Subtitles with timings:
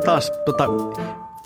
[0.00, 0.66] taas, tota,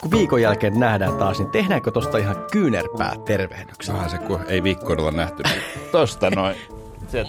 [0.01, 3.95] kun viikon jälkeen nähdään taas, niin tehdäänkö tosta ihan kyynärpää tervehdyksen?
[3.95, 5.43] Vähän se, kun ei viikkoon olla nähty.
[5.43, 5.63] Niin
[5.93, 6.57] tosta noin.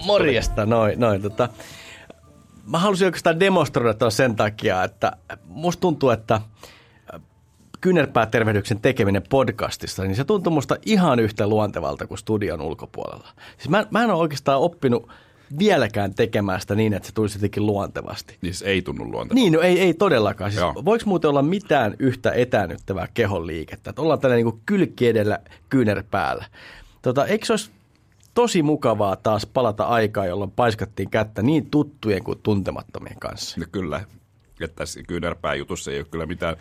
[0.06, 1.22] Morjesta, noin, noin.
[1.22, 1.48] Tota,
[2.66, 5.12] mä halusin oikeastaan demonstroida tuon sen takia, että
[5.46, 6.40] musta tuntuu, että
[7.80, 13.28] kyynärpäätervehdyksen tekeminen podcastista, niin se tuntuu musta ihan yhtä luontevalta kuin studion ulkopuolella.
[13.56, 15.08] Siis mä, mä en ole oikeastaan oppinut
[15.58, 18.36] vieläkään tekemään sitä niin, että se tulisi jotenkin luontevasti.
[18.42, 19.34] Niin se ei tunnu luontevalta.
[19.34, 20.52] Niin, no ei, ei todellakaan.
[20.52, 23.90] Siis voiko muuten olla mitään yhtä etänyttävää kehon liikettä?
[23.90, 25.38] Että ollaan tällä niin kylki edellä,
[25.68, 26.44] kyynärpäällä.
[27.02, 27.70] Tota, eikö se olisi
[28.34, 33.60] tosi mukavaa taas palata aikaa, jolloin paiskattiin kättä niin tuttujen kuin tuntemattomien kanssa?
[33.60, 34.04] No kyllä,
[34.60, 36.56] että tässä kyynärpää jutussa ei ole kyllä mitään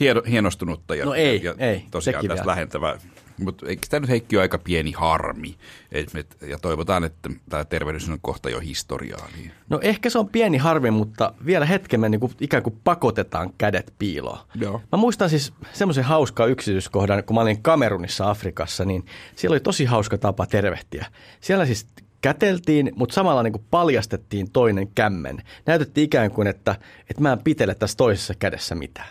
[0.00, 2.98] hieno, hienostunutta ja, no ei, ja ei, tosiaan tässä lähentävää.
[3.44, 5.56] Mutta eikö tämä nyt Heikki ole aika pieni harmi?
[5.92, 9.28] Et me, ja toivotaan, että tämä tervehdys on kohta jo historiaa.
[9.36, 9.52] Niin.
[9.68, 13.52] No ehkä se on pieni harmi, mutta vielä hetken me niin kuin, ikään kuin pakotetaan
[13.58, 14.38] kädet piiloon.
[14.54, 14.82] Joo.
[14.92, 19.04] Mä muistan siis semmoisen hauskaa yksityiskohdan, kun mä olin Kamerunissa Afrikassa, niin
[19.36, 21.06] siellä oli tosi hauska tapa tervehtiä.
[21.40, 21.86] Siellä siis
[22.20, 25.42] käteltiin, mutta samalla niin kuin paljastettiin toinen kämmen.
[25.66, 26.76] Näytettiin ikään kuin, että,
[27.10, 29.08] että mä en pitele tässä toisessa kädessä mitään.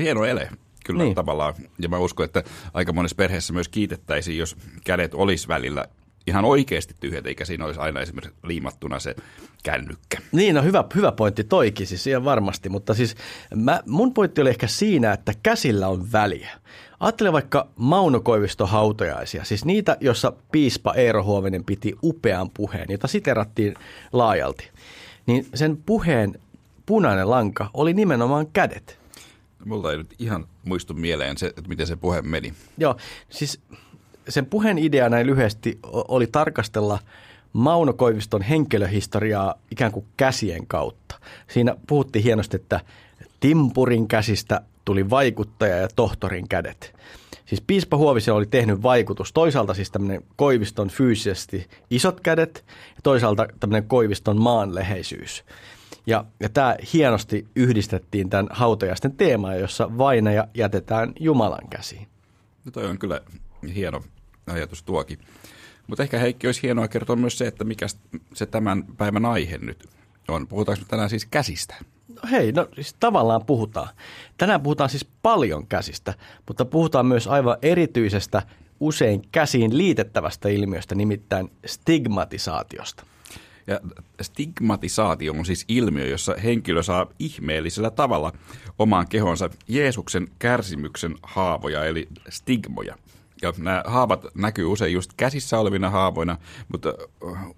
[0.00, 0.48] Hieno ele
[0.86, 1.14] kyllä niin.
[1.14, 1.54] tavallaan.
[1.78, 2.42] Ja mä uskon, että
[2.74, 5.86] aika monessa perheessä myös kiitettäisiin, jos kädet olisi välillä
[6.26, 9.14] ihan oikeasti tyhjät, eikä siinä olisi aina esimerkiksi liimattuna se
[9.62, 10.18] kännykkä.
[10.32, 13.14] Niin, no hyvä, hyvä pointti toikin siis ihan varmasti, mutta siis
[13.54, 16.50] mä, mun pointti oli ehkä siinä, että käsillä on väliä.
[17.00, 23.06] Ajattele vaikka Mauno Koivisto hautajaisia, siis niitä, jossa piispa Eero Huovinen piti upean puheen, jota
[23.06, 23.74] siterattiin
[24.12, 24.70] laajalti.
[25.26, 26.40] Niin sen puheen
[26.86, 29.05] punainen lanka oli nimenomaan kädet.
[29.66, 32.54] Multa ei nyt ihan muistu mieleen se, että miten se puhe meni.
[32.78, 32.96] Joo,
[33.30, 33.60] siis
[34.28, 36.98] sen puheen idea näin lyhyesti oli tarkastella
[37.52, 41.18] Mauno Koiviston henkilöhistoriaa ikään kuin käsien kautta.
[41.48, 42.80] Siinä puhuttiin hienosti, että
[43.40, 46.94] timpurin käsistä tuli vaikuttaja ja tohtorin kädet.
[47.46, 49.32] Siis piispa Huovisen oli tehnyt vaikutus.
[49.32, 55.44] Toisaalta siis tämmöinen Koiviston fyysisesti isot kädet ja toisaalta tämmöinen Koiviston maanleheisyys.
[56.06, 62.08] Ja, ja tämä hienosti yhdistettiin tämän hautajaisten teemaan, jossa vainaja jätetään Jumalan käsiin.
[62.64, 63.20] No toi on kyllä
[63.74, 64.02] hieno
[64.46, 65.18] ajatus tuokin.
[65.86, 67.86] Mutta ehkä Heikki olisi hienoa kertoa myös se, että mikä
[68.34, 69.88] se tämän päivän aihe nyt
[70.28, 70.46] on.
[70.46, 71.74] Puhutaanko me tänään siis käsistä?
[72.08, 73.88] No hei, no siis tavallaan puhutaan.
[74.38, 76.14] Tänään puhutaan siis paljon käsistä,
[76.48, 78.42] mutta puhutaan myös aivan erityisestä
[78.80, 83.06] usein käsiin liitettävästä ilmiöstä, nimittäin stigmatisaatiosta.
[83.66, 83.80] Ja
[84.22, 88.32] stigmatisaatio on siis ilmiö, jossa henkilö saa ihmeellisellä tavalla
[88.78, 92.96] omaan kehonsa Jeesuksen kärsimyksen haavoja, eli stigmoja.
[93.42, 96.38] Ja nämä haavat näkyy usein just käsissä olevina haavoina,
[96.68, 96.94] mutta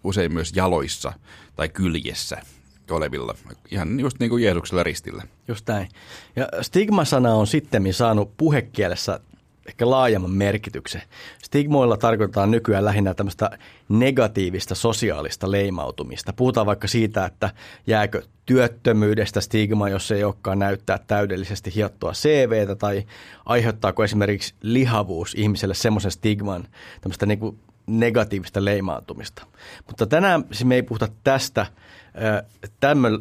[0.04, 1.12] usein myös jaloissa
[1.56, 2.42] tai kyljessä
[2.90, 3.34] olevilla.
[3.70, 5.22] Ihan just niin kuin Jeesuksella ristillä.
[5.48, 5.88] Just näin.
[6.36, 9.20] Ja stigma-sana on sitten saanut puhekielessä
[9.68, 11.02] ehkä laajemman merkityksen.
[11.42, 13.50] Stigmoilla tarkoitetaan nykyään lähinnä tämmöistä
[13.88, 16.32] negatiivista sosiaalista leimautumista.
[16.32, 17.50] Puhutaan vaikka siitä, että
[17.86, 23.06] jääkö työttömyydestä stigma, jos ei olekaan näyttää täydellisesti hiottua CVtä, tai
[23.46, 26.68] aiheuttaako esimerkiksi lihavuus ihmiselle semmoisen stigman,
[27.00, 29.46] tämmöistä niin kuin negatiivista leimautumista.
[29.86, 31.66] Mutta tänään siis me ei puhuta tästä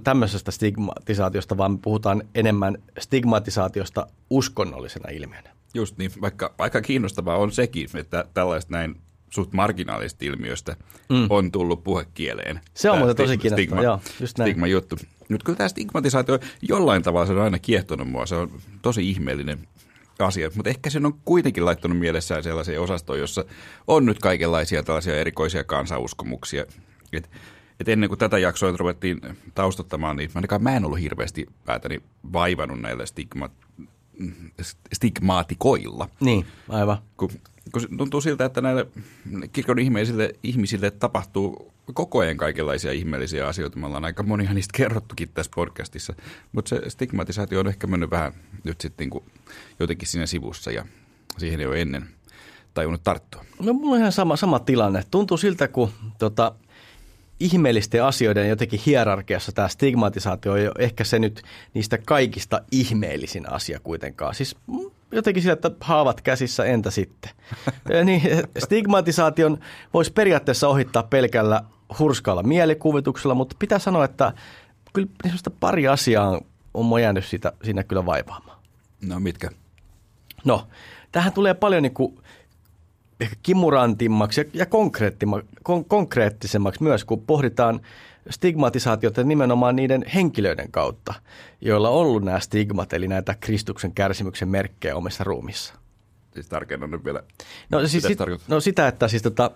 [0.03, 5.56] tämmöisestä stigmatisaatiosta, vaan me puhutaan enemmän stigmatisaatiosta uskonnollisena ilmiönä.
[5.77, 8.95] Just niin, vaikka aika kiinnostavaa on sekin, että tällaista näin
[9.29, 10.75] suht marginaalista ilmiöstä
[11.09, 11.27] mm.
[11.29, 12.61] on tullut puhekieleen.
[12.73, 14.49] Se on muuten tosi kiinnostavaa, joo, just näin.
[14.49, 14.97] Stigma juttu.
[15.29, 18.51] Nyt kyllä tämä stigmatisaatio jollain tavalla se on aina kiehtonut mua, se on
[18.81, 19.67] tosi ihmeellinen
[20.19, 23.45] asia, mutta ehkä sen on kuitenkin laittanut mielessään sellaisia osastoja, jossa
[23.87, 26.65] on nyt kaikenlaisia tällaisia erikoisia kansauskomuksia.
[27.13, 27.29] Et,
[27.79, 29.21] et ennen kuin tätä jaksoa ruvettiin
[29.55, 32.01] taustattamaan, niin ainakaan mä en ollut hirveästi päätäni
[32.33, 33.51] vaivannut näillä stigmat,
[34.93, 36.09] stigmaatikoilla.
[36.19, 36.97] Niin, aivan.
[37.17, 37.29] Kun,
[37.71, 38.87] kun tuntuu siltä, että näille
[39.53, 43.79] kirkon ihmisille, ihmisille tapahtuu koko ajan kaikenlaisia ihmeellisiä asioita.
[43.79, 46.13] Me ollaan aika monia niistä kerrottukin tässä podcastissa,
[46.51, 48.33] mutta se stigmatisaatio on ehkä mennyt vähän
[48.63, 49.23] nyt sitten niin
[49.79, 50.85] jotenkin siinä sivussa ja
[51.37, 52.09] siihen ei ole ennen
[52.73, 53.45] tajunnut tarttua.
[53.59, 55.03] No mulla on ihan sama, sama tilanne.
[55.11, 56.55] Tuntuu siltä, kun tota,
[57.39, 61.41] ihmeellisten asioiden jotenkin hierarkiassa tämä stigmatisaatio on ehkä se nyt
[61.73, 64.35] niistä kaikista ihmeellisin asia kuitenkaan.
[64.35, 67.31] Siis mm, jotenkin sillä, että haavat käsissä, entä sitten?
[68.05, 68.21] niin,
[68.57, 69.57] stigmatisaation
[69.93, 71.63] voisi periaatteessa ohittaa pelkällä
[71.99, 74.33] hurskaalla mielikuvituksella, mutta pitää sanoa, että
[74.93, 75.09] kyllä
[75.59, 76.41] pari asiaa
[76.73, 78.57] on mua jäänyt siitä, siinä kyllä vaivaamaan.
[79.01, 79.49] No mitkä?
[80.45, 80.67] No,
[81.11, 82.19] tähän tulee paljon niin kuin
[83.19, 84.65] ehkä kimurantimmaksi ja, ja
[85.63, 87.81] kon, konkreettisemmaksi myös, kun pohditaan
[88.29, 91.13] stigmatisaatiota nimenomaan niiden henkilöiden kautta,
[91.61, 95.73] joilla on ollut nämä stigmat, eli näitä Kristuksen kärsimyksen merkkejä omissa ruumissa.
[96.33, 97.23] Siis tarkennan nyt vielä.
[97.69, 99.51] No, siis sit, no sitä, että siis tota,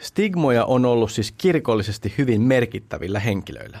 [0.00, 3.80] stigmoja on ollut siis kirkollisesti hyvin merkittävillä henkilöillä.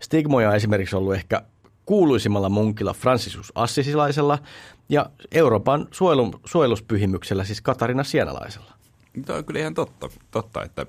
[0.00, 1.42] Stigmoja on esimerkiksi ollut ehkä
[1.86, 4.38] kuuluisimmalla munkilla Franciscus Assisilaisella
[4.92, 8.72] ja Euroopan suojelun, suojeluspyhimyksellä, siis Katarina Sienalaisella.
[9.26, 10.86] Tämä on kyllä ihan totta, totta että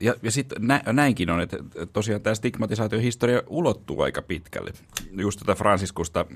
[0.00, 1.56] ja, ja sitten nä, näinkin on, että
[1.92, 4.72] tosiaan tämä stigmatisaation historia ulottuu aika pitkälle.
[5.12, 6.26] Just tätä Franciskusta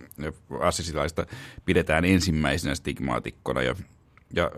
[0.60, 1.26] Assisilaista
[1.64, 3.74] pidetään ensimmäisenä stigmaatikkona ja,
[4.34, 4.50] ja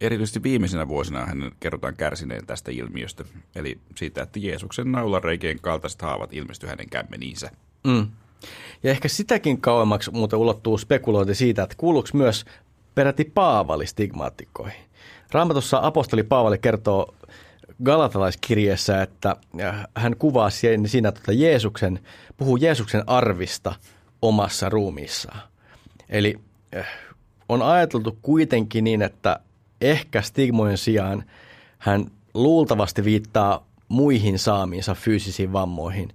[0.00, 3.24] erityisesti viimeisenä vuosina hän kerrotaan kärsineen tästä ilmiöstä.
[3.54, 7.50] Eli siitä, että Jeesuksen naulareikien kaltaiset haavat ilmestyi hänen kämmeniinsä.
[7.84, 8.06] Mm.
[8.82, 12.44] Ja ehkä sitäkin kauemmaksi muuten ulottuu spekulointi siitä, että kuuluuko myös
[12.94, 14.84] peräti Paavali stigmaatikkoihin.
[15.32, 17.14] Raamatussa apostoli Paavali kertoo
[17.84, 19.36] Galatalaiskirjeessä, että
[19.96, 22.00] hän kuvaa siinä että Jeesuksen,
[22.36, 23.74] puhuu Jeesuksen arvista
[24.22, 25.40] omassa ruumiissaan.
[26.08, 26.38] Eli
[26.72, 26.86] eh,
[27.48, 29.40] on ajateltu kuitenkin niin, että
[29.80, 31.24] ehkä stigmojen sijaan
[31.78, 36.12] hän luultavasti viittaa muihin saamiinsa fyysisiin vammoihin.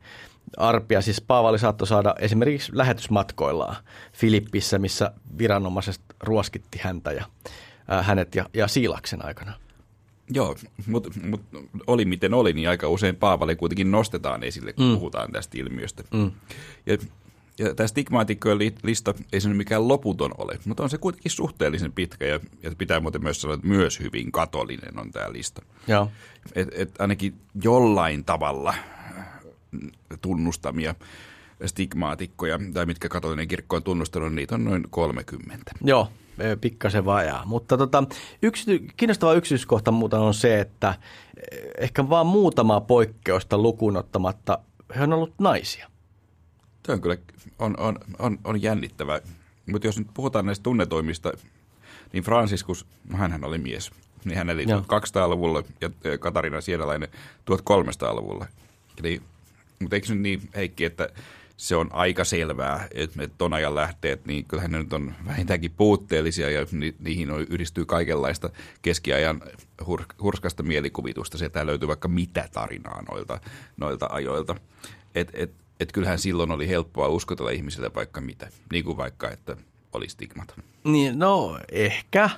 [0.58, 3.76] Arpia siis Paavali saattoi saada esimerkiksi lähetysmatkoillaan
[4.14, 7.26] Filippissä, missä viranomaiset ruoskitti häntä ja
[7.92, 9.54] äh, hänet ja, ja Siilaksen aikana.
[10.32, 10.56] Joo,
[10.88, 11.42] mutta mut
[11.88, 14.94] oli miten oli, niin aika usein Paavali kuitenkin nostetaan esille, kun mm.
[14.94, 16.04] puhutaan tästä ilmiöstä.
[16.12, 16.32] Mm.
[16.86, 16.98] Ja,
[17.60, 22.26] ja tämä stigmaatikkojen lista ei se mikään loputon ole, mutta on se kuitenkin suhteellisen pitkä
[22.26, 25.62] ja, ja pitää muuten myös sanoa, että myös hyvin katolinen on tämä lista.
[25.88, 26.12] Joo.
[26.56, 28.74] Et, et ainakin jollain tavalla
[30.22, 30.96] tunnustamia
[31.66, 35.72] stigmaatikkoja, tai mitkä katolinen kirkko on tunnustanut, niitä on noin 30.
[35.84, 36.08] Joo,
[36.62, 37.46] pikkasen vajaa.
[37.46, 38.04] Mutta tota,
[38.42, 40.96] yksity, kiinnostava yksityiskohta muuta on se, että
[41.78, 44.60] ehkä vaan muutama poikkeusta lukuun ottamatta
[44.96, 45.90] he on ollut naisia.
[46.84, 47.18] Tämä on kyllä
[47.60, 49.20] on, on, on, on jännittävää.
[49.72, 51.32] Mutta jos nyt puhutaan näistä tunnetoimista,
[52.14, 53.92] niin Franciscus, no hänhän oli mies,
[54.26, 57.10] niin hän eli 200-luvulla ja Katarina Sienalainen
[57.52, 58.46] 1300-luvulla.
[59.00, 59.22] Eli,
[59.80, 61.10] mutta eikö nyt niin, Heikki, että
[61.58, 65.72] se on aika selvää, että ne ton ajan lähteet, niin kyllähän ne nyt on vähintäänkin
[65.72, 68.50] puutteellisia ja ni, niihin on, yhdistyy kaikenlaista
[68.82, 69.42] keskiajan
[69.86, 71.38] hur, hurskasta mielikuvitusta.
[71.38, 73.40] Sieltä löytyy vaikka mitä tarinaa noilta,
[73.78, 74.56] noilta ajoilta.
[75.16, 79.58] Et, et, et kyllähän silloin oli helppoa uskotella ihmisille vaikka mitä, niin kuin vaikka, että
[79.94, 80.54] oli stigmat.
[80.84, 82.30] Niin, no ehkä.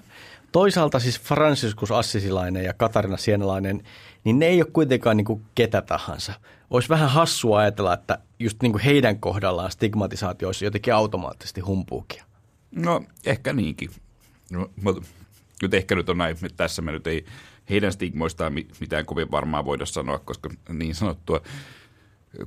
[0.51, 3.83] Toisaalta siis Franciscus Assisilainen ja Katarina Sienalainen,
[4.23, 6.33] niin ne ei ole kuitenkaan niin kuin ketä tahansa.
[6.69, 12.25] Olisi vähän hassua ajatella, että just niin kuin heidän kohdallaan stigmatisaatio olisi jotenkin automaattisesti humpuukia.
[12.71, 13.89] No ehkä niinkin.
[14.51, 17.25] No, mutta ehkä nyt on näin, että tässä me nyt ei
[17.69, 21.41] heidän stigmoistaan mitään kovin varmaa voida sanoa, koska niin sanottua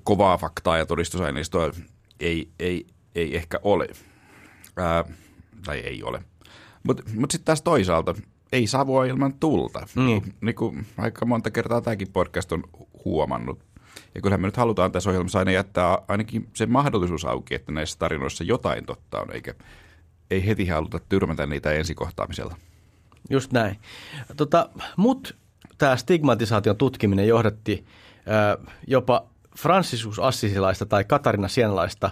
[0.03, 1.73] kovaa faktaa ja todistusaineistoa
[2.21, 3.89] ei, ei, ei ehkä ole.
[4.77, 5.05] Ää,
[5.65, 6.23] tai ei ole.
[6.83, 8.15] Mutta mut sitten taas toisaalta,
[8.55, 9.87] ei savua ilman tulta.
[9.95, 10.35] Niin.
[10.41, 12.65] niin kuin aika monta kertaa tämäkin podcast on
[13.05, 13.59] huomannut.
[14.15, 17.99] Ja kyllähän me nyt halutaan tässä ohjelmassa aina jättää ainakin se mahdollisuus auki, että näissä
[17.99, 19.55] tarinoissa jotain totta on, eikä
[20.31, 22.57] ei heti haluta tyrmätä niitä ensikohtaamisella.
[23.31, 23.77] Just näin.
[24.37, 25.37] Tota, mut
[25.79, 27.85] tämä stigmatisaation tutkiminen johdatti
[28.17, 29.25] äh, jopa
[29.59, 32.11] Franciscus Assisilaista tai Katarina Sienalaista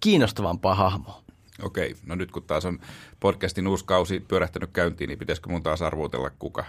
[0.00, 1.21] kiinnostavampaa hahmoa.
[1.62, 2.78] Okei, no nyt kun taas on
[3.20, 6.64] podcastin uusi kausi pyörähtänyt käyntiin, niin pitäisikö mun taas arvuutella kuka?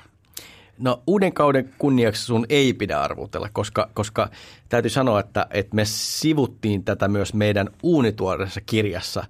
[0.78, 4.30] No uuden kauden kunniaksi sun ei pidä arvutella, koska, koska
[4.70, 9.24] täytyy sanoa, että, että me sivuttiin tätä myös meidän uunituoreessa kirjassa,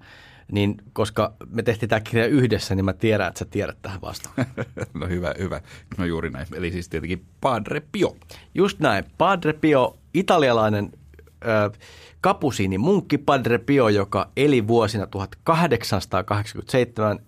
[0.51, 4.35] niin koska me tehtiin tämä kirja yhdessä, niin mä tiedän, että sä tiedät tähän vastaan.
[4.93, 5.61] no hyvä, hyvä.
[5.97, 6.47] No juuri näin.
[6.53, 8.15] Eli siis tietenkin Padre Pio.
[8.55, 9.05] Just näin.
[9.17, 10.91] Padre Pio, italialainen
[12.21, 17.19] kapusiini munkki Padre Pio, joka eli vuosina 1887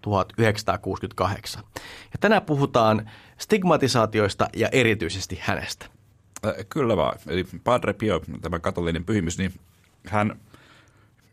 [0.00, 1.64] 1968.
[2.02, 5.86] Ja tänään puhutaan stigmatisaatioista ja erityisesti hänestä.
[6.68, 7.18] Kyllä vaan.
[7.26, 9.52] Eli Padre Pio, tämä katolinen pyhimys, niin
[10.06, 10.40] hän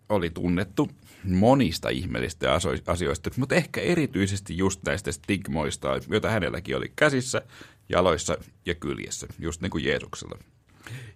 [0.10, 0.90] oli tunnettu
[1.24, 2.54] monista ihmeellistä
[2.88, 7.42] asioista, mutta ehkä erityisesti just näistä stigmoista, joita hänelläkin oli käsissä,
[7.90, 10.38] jaloissa ja kyljessä, just niin kuin Jeesuksella.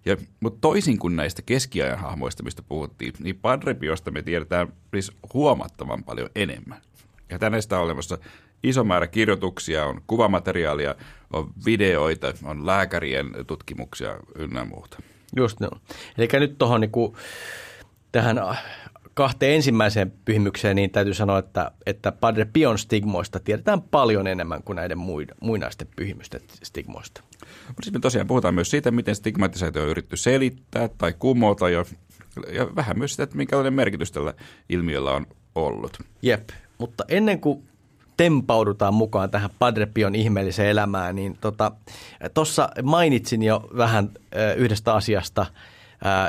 [0.06, 5.12] Ja, mutta toisin kuin näistä keskiajan hahmoista, mistä puhuttiin, niin Padre Piosta me tiedetään siis
[5.34, 6.82] huomattavan paljon enemmän.
[7.30, 8.18] Ja tästä on olemassa
[8.64, 10.96] iso määrä kirjoituksia, on kuvamateriaalia,
[11.34, 14.98] on videoita, on lääkärien tutkimuksia ynnä muuta.
[15.36, 15.70] Just no.
[16.18, 17.18] Eli nyt tuohon niinku,
[18.12, 18.38] tähän
[19.14, 24.76] kahteen ensimmäiseen pyhimykseen, niin täytyy sanoa, että, että Padre Pion stigmoista tiedetään paljon enemmän kuin
[24.76, 24.98] näiden
[25.42, 27.22] muinaisten pyhimysten stigmoista.
[27.68, 31.86] Mutta sitten me tosiaan puhutaan myös siitä, miten stigmatisaatio on yritetty selittää tai kumota ja,
[32.52, 34.34] ja vähän myös sitä, että minkälainen merkitys tällä
[34.70, 35.26] ilmiöllä on
[35.56, 35.98] ollut.
[36.22, 37.64] Jep, mutta ennen kuin
[38.18, 41.38] tempaudutaan mukaan tähän Padre Pion ihmeelliseen elämään, niin
[42.34, 44.10] tuossa tota, mainitsin jo vähän
[44.58, 45.46] yhdestä asiasta,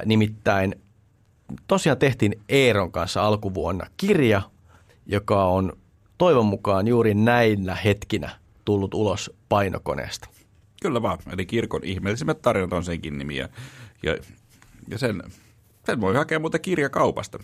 [0.05, 0.75] nimittäin
[1.67, 4.43] tosiaan tehtiin Eeron kanssa alkuvuonna kirja,
[5.07, 5.73] joka on
[6.19, 8.31] toivon mukaan juuri näinä hetkinä
[8.65, 10.29] tullut ulos painokoneesta.
[10.83, 13.49] Kyllä vaan, eli kirkon ihmeellisimmät tarinat on senkin nimi ja,
[14.03, 14.17] ja,
[14.89, 15.23] ja sen,
[15.87, 17.39] sen voi hakea muuten kirjakaupasta.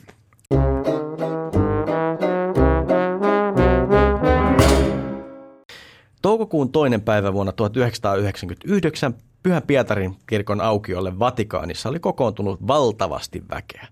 [6.23, 13.88] Toukokuun toinen päivä vuonna 1999 Pyhän Pietarin kirkon aukiolle Vatikaanissa oli kokoontunut valtavasti väkeä.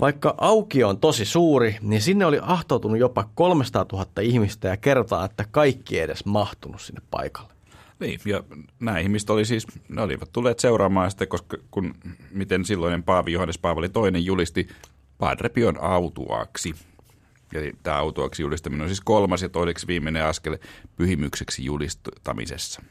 [0.00, 5.24] Vaikka aukio on tosi suuri, niin sinne oli ahtoutunut jopa 300 000 ihmistä ja kertaa,
[5.24, 7.52] että kaikki ei edes mahtunut sinne paikalle.
[8.00, 8.42] Niin, ja
[8.80, 11.94] nämä ihmiset oli siis, ne olivat tulleet seuraamaan sitä, koska kun,
[12.30, 14.68] miten silloinen Paavi Johannes Paavali II julisti
[15.18, 16.74] Padre Pion autuaksi.
[17.52, 20.58] Ja tämä autuaksi julistaminen on siis kolmas ja toiseksi viimeinen askel
[20.96, 22.82] pyhimykseksi julistamisessa.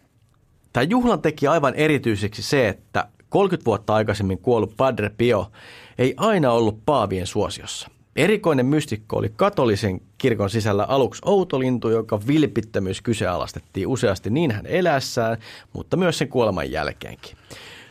[0.73, 5.51] Tämä juhlan teki aivan erityiseksi se, että 30 vuotta aikaisemmin kuollut Padre Pio
[5.97, 7.89] ei aina ollut paavien suosiossa.
[8.15, 15.37] Erikoinen mystikko oli katolisen kirkon sisällä aluksi outolintu, joka vilpittömyys kyseenalaistettiin useasti niin hän elässään,
[15.73, 17.37] mutta myös sen kuoleman jälkeenkin.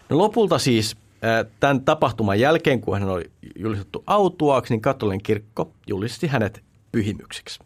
[0.09, 0.97] No lopulta siis
[1.61, 7.61] tämän tapahtuman jälkeen, kun hän oli julistettu autuaaksi, niin katolinen kirkko julisti hänet pyhimyksiksi.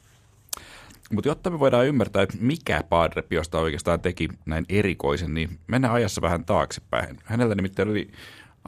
[1.14, 5.94] Mutta jotta me voidaan ymmärtää, että mikä Padre Piosta oikeastaan teki näin erikoisen, niin mennään
[5.94, 7.18] ajassa vähän taaksepäin.
[7.24, 8.10] Hänellä nimittäin oli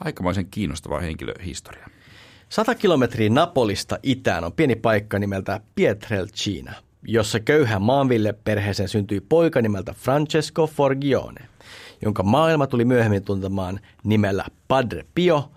[0.05, 1.89] aikamoisen kiinnostava henkilöhistoria.
[2.49, 6.73] Sata kilometriä Napolista itään on pieni paikka nimeltä Pietrelcina,
[7.03, 11.49] jossa köyhän maanville perheeseen syntyi poika nimeltä Francesco Forgione,
[12.03, 15.51] jonka maailma tuli myöhemmin tuntemaan nimellä Padre Pio,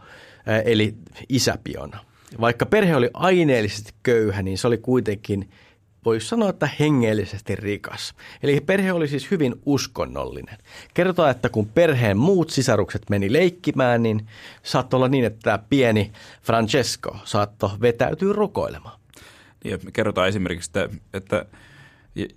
[0.66, 0.96] eli
[1.30, 2.00] Isä Piona.
[2.42, 5.50] Vaikka perhe oli aineellisesti köyhä, niin se oli kuitenkin–
[6.06, 8.14] voisi sanoa, että hengellisesti rikas.
[8.44, 10.58] Eli perhe oli siis hyvin uskonnollinen.
[10.94, 14.28] Kerrotaan, että kun perheen muut sisarukset meni leikkimään, niin
[14.64, 19.00] saattoi olla niin, että tämä pieni Francesco saattoi vetäytyä rukoilemaan.
[19.64, 21.46] Niin, me kerrotaan esimerkiksi, että, että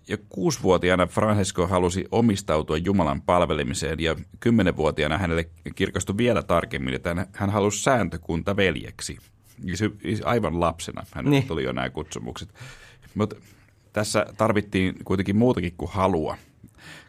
[0.09, 7.51] ja kuusivuotiaana Francesco halusi omistautua Jumalan palvelemiseen ja kymmenenvuotiaana hänelle kirkastui vielä tarkemmin, että hän
[7.51, 9.19] halusi sääntökunta veljeksi.
[10.25, 11.47] Aivan lapsena hän niin.
[11.47, 12.55] tuli jo nämä kutsumukset.
[13.15, 13.37] Mutta
[13.93, 16.37] tässä tarvittiin kuitenkin muutakin kuin halua,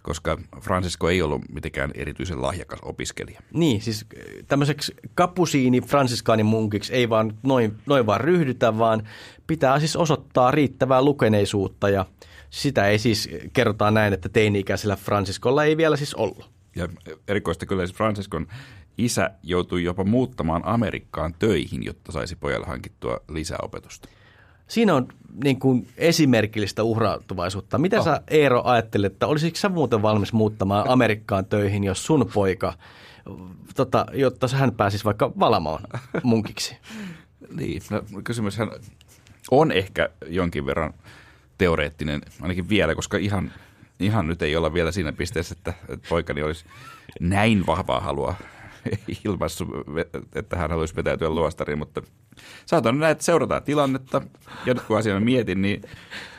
[0.04, 3.42] koska Francisco ei ollut mitenkään erityisen lahjakas opiskelija.
[3.54, 4.06] Niin, siis
[4.48, 9.08] tämmöiseksi kapusiini fransiskaanin munkiksi ei vaan noin, noin vaan ryhdytä, vaan
[9.48, 12.06] pitää siis osoittaa riittävää lukeneisuutta ja
[12.50, 16.50] sitä ei siis kerrotaan näin, että teini-ikäisellä Fransiskolla ei vielä siis ollut.
[16.76, 16.88] Ja
[17.28, 18.48] erikoista kyllä siis Fransiskon
[18.98, 24.10] isä joutui jopa muuttamaan Amerikkaan töihin, jotta saisi pojalle hankittua lisäopetusta.
[24.74, 25.08] Siinä on
[25.44, 27.78] niin kuin esimerkillistä uhrautuvaisuutta.
[27.78, 28.06] Mitä oh.
[28.06, 32.74] sä Eero ajattelet, että olisitko sä muuten valmis muuttamaan Amerikkaan töihin, jos sun poika,
[33.76, 35.84] tota, jotta hän pääsisi vaikka valamaan
[36.24, 36.78] munkiksi?
[37.58, 38.72] niin, no, kysymyshän
[39.52, 40.94] on ehkä jonkin verran
[41.58, 43.52] teoreettinen, ainakin vielä, koska ihan,
[44.00, 46.66] ihan nyt ei olla vielä siinä pisteessä, että, että poikani olisi
[47.20, 48.36] näin vahvaa halua
[49.26, 49.70] ilmaissut,
[50.36, 52.02] että hän haluaisi vetäytyä luostariin, mutta
[52.66, 54.22] saatan näin, että seurataan tilannetta.
[54.66, 55.82] Ja nyt kun asiaa mietin, niin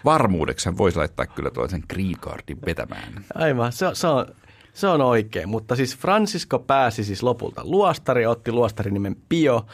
[0.04, 3.24] varmuudeksi hän voisi laittaa kyllä tuollaisen green cardin vetämään.
[3.34, 4.26] Aivan, se, se, on,
[4.72, 5.48] se on oikein.
[5.48, 9.66] Mutta siis Francisco pääsi siis lopulta luostari, otti luostarin nimen Pio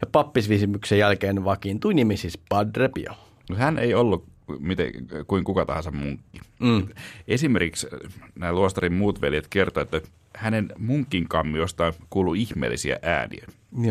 [0.00, 3.12] ja pappisvisimyksen jälkeen vakiintui nimi siis Padre Pio.
[3.50, 4.24] No, hän ei ollut
[4.58, 4.92] miten,
[5.26, 6.40] kuin kuka tahansa munkki.
[6.58, 6.88] Mm.
[7.28, 7.86] Esimerkiksi
[8.34, 13.46] nämä luostarin muut veljet kertoivat, että hänen munkin kammiosta kuuluu ihmeellisiä ääniä.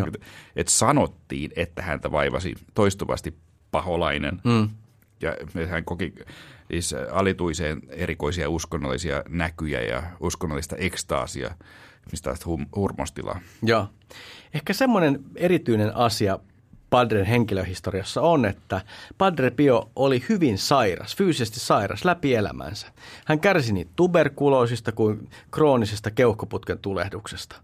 [0.08, 0.20] Että
[0.56, 3.38] et sanottiin, että häntä vaivasi toistuvasti
[3.72, 4.42] paholainen.
[4.44, 4.70] Mm.
[5.22, 5.36] Ja
[5.68, 6.14] hän koki
[6.72, 11.56] siis alituiseen erikoisia uskonnollisia näkyjä ja uskonnollista ekstaasia,
[12.12, 12.36] mistä
[12.76, 13.40] hurmostilaa.
[13.64, 13.88] Joo.
[14.54, 16.40] Ehkä semmoinen erityinen asia
[16.90, 18.82] Padren henkilöhistoriassa on, että
[19.18, 22.88] Padre Pio oli hyvin sairas, fyysisesti sairas läpi elämänsä.
[23.26, 27.56] Hän kärsi niin tuberkuloosista kuin kroonisesta keuhkoputken tulehduksesta.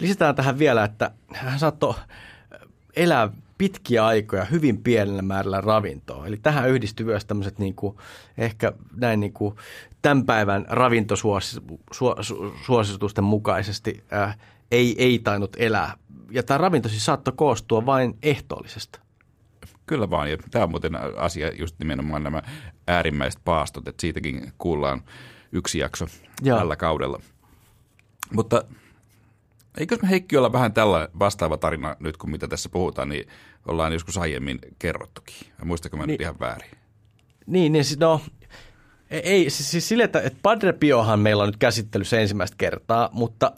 [0.00, 1.94] Lisätään tähän vielä, että hän saattoi
[2.96, 6.26] elää pitkiä aikoja hyvin pienellä määrällä ravintoa.
[6.26, 7.96] Eli tähän yhdistyy myös tämmöiset niin kuin,
[8.38, 9.54] ehkä näin niin kuin
[10.02, 14.38] tämän päivän ravintosuositusten mukaisesti äh,
[14.70, 15.92] ei, ei tainnut elää
[16.30, 19.00] ja tämä ravinto siis saattoi koostua vain ehtoollisesta.
[19.86, 22.42] Kyllä vaan, ja tämä on muuten asia just nimenomaan nämä
[22.88, 25.02] äärimmäiset paastot, että siitäkin kuullaan
[25.52, 26.06] yksi jakso
[26.42, 26.58] Joo.
[26.58, 27.20] tällä kaudella.
[28.32, 28.64] Mutta
[29.78, 33.28] eikös me Heikki olla vähän tällä vastaava tarina nyt, kun mitä tässä puhutaan, niin
[33.68, 35.36] ollaan joskus aiemmin kerrottukin.
[35.64, 36.12] Muistako mä niin.
[36.12, 36.70] nyt ihan väärin?
[37.46, 38.20] Niin, niin siis no,
[39.10, 43.52] ei, siis, siis sille, että, että Padre Piohan meillä on nyt käsittelyssä ensimmäistä kertaa, mutta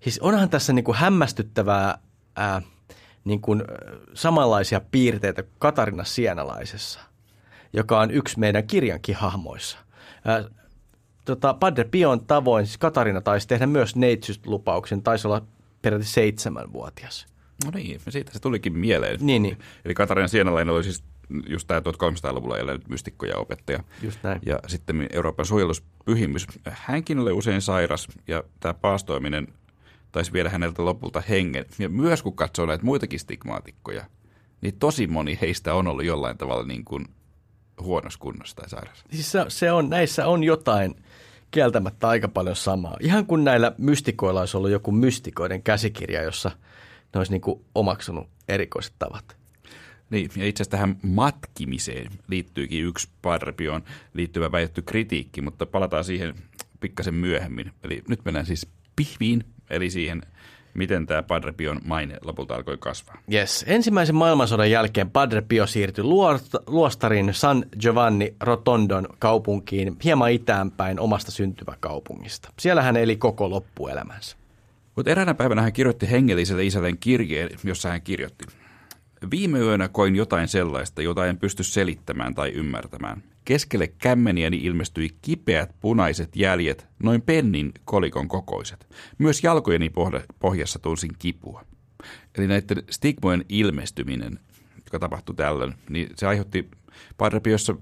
[0.00, 1.98] siis onhan tässä niin kuin hämmästyttävää
[2.36, 2.62] ää,
[3.24, 3.62] niin kuin,
[4.14, 7.00] samanlaisia piirteitä kuin Katarina Sienalaisessa,
[7.72, 9.78] joka on yksi meidän kirjankin hahmoissa.
[10.24, 10.44] Ää,
[11.24, 15.42] tota, Padre Pion tavoin, siis Katarina taisi tehdä myös neitsyt-lupauksen, taisi olla
[15.82, 17.26] peräti seitsemänvuotias.
[17.64, 19.18] No niin, siitä se tulikin mieleen.
[19.20, 19.58] Niin, niin.
[19.84, 21.04] Eli Katarina Sienalainen oli siis
[21.48, 23.84] just tämä 1300-luvulla elänyt mystikko ja opettaja.
[24.02, 24.40] Just näin.
[24.46, 26.46] Ja sitten Euroopan suojeluspyhimys.
[26.70, 29.48] Hänkin oli usein sairas ja tämä paastoiminen
[30.16, 31.64] taisi viedä häneltä lopulta hengen.
[31.78, 34.04] Ja myös kun katsoo näitä muitakin stigmaatikkoja,
[34.60, 37.04] niin tosi moni heistä on ollut jollain tavalla niin kuin
[37.80, 39.04] huonossa kunnossa tai sairas.
[39.10, 40.94] Siis se, se on, näissä on jotain
[41.50, 42.96] kieltämättä aika paljon samaa.
[43.00, 46.50] Ihan kun näillä mystikoilla olisi ollut joku mystikoiden käsikirja, jossa
[47.14, 49.36] ne olisi niin kuin omaksunut erikoiset tavat.
[50.10, 56.34] Niin, ja itse asiassa tähän matkimiseen liittyykin yksi Padrepioon liittyvä väitetty kritiikki, mutta palataan siihen
[56.80, 57.72] pikkasen myöhemmin.
[57.82, 60.22] Eli nyt mennään siis pihviin, eli siihen,
[60.74, 63.18] miten tämä Padre Pion maine lopulta alkoi kasvaa.
[63.32, 63.64] Yes.
[63.68, 66.04] Ensimmäisen maailmansodan jälkeen Padre Pio siirtyi
[66.66, 72.52] luostarin San Giovanni Rotondon kaupunkiin hieman itäänpäin omasta syntymäkaupungista.
[72.58, 74.36] Siellä hän eli koko loppuelämänsä.
[74.96, 78.46] Mutta eräänä päivänä hän kirjoitti hengelliselle isälleen kirjeen, jossa hän kirjoitti–
[79.30, 83.22] Viime yönä koin jotain sellaista, jota en pysty selittämään tai ymmärtämään.
[83.44, 88.86] Keskelle kämmeniäni ilmestyi kipeät punaiset jäljet, noin pennin kolikon kokoiset.
[89.18, 89.90] Myös jalkojeni
[90.38, 91.64] pohjassa tunsin kipua.
[92.38, 94.38] Eli näiden stigmojen ilmestyminen,
[94.84, 96.70] joka tapahtui tällöin, niin se aiheutti
[97.16, 97.74] Padrepiossa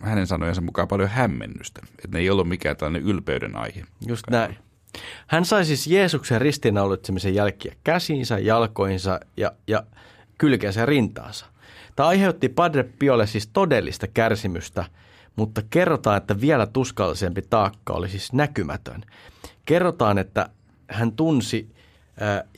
[0.00, 1.80] hänen sanojensa mukaan paljon hämmennystä.
[1.90, 3.84] Että ne ei ollut mikään tällainen ylpeyden aihe.
[4.06, 4.56] Just näin.
[5.26, 9.82] Hän sai siis Jeesuksen ristiinnaulitsemisen jälkiä käsiinsä, jalkoinsa ja, ja
[10.40, 11.46] kylkeensä rintaansa.
[11.96, 14.84] Tämä aiheutti Padre Piolle siis todellista kärsimystä,
[15.36, 19.02] mutta kerrotaan, että vielä tuskallisempi taakka oli siis näkymätön.
[19.64, 20.48] Kerrotaan, että
[20.88, 21.74] hän tunsi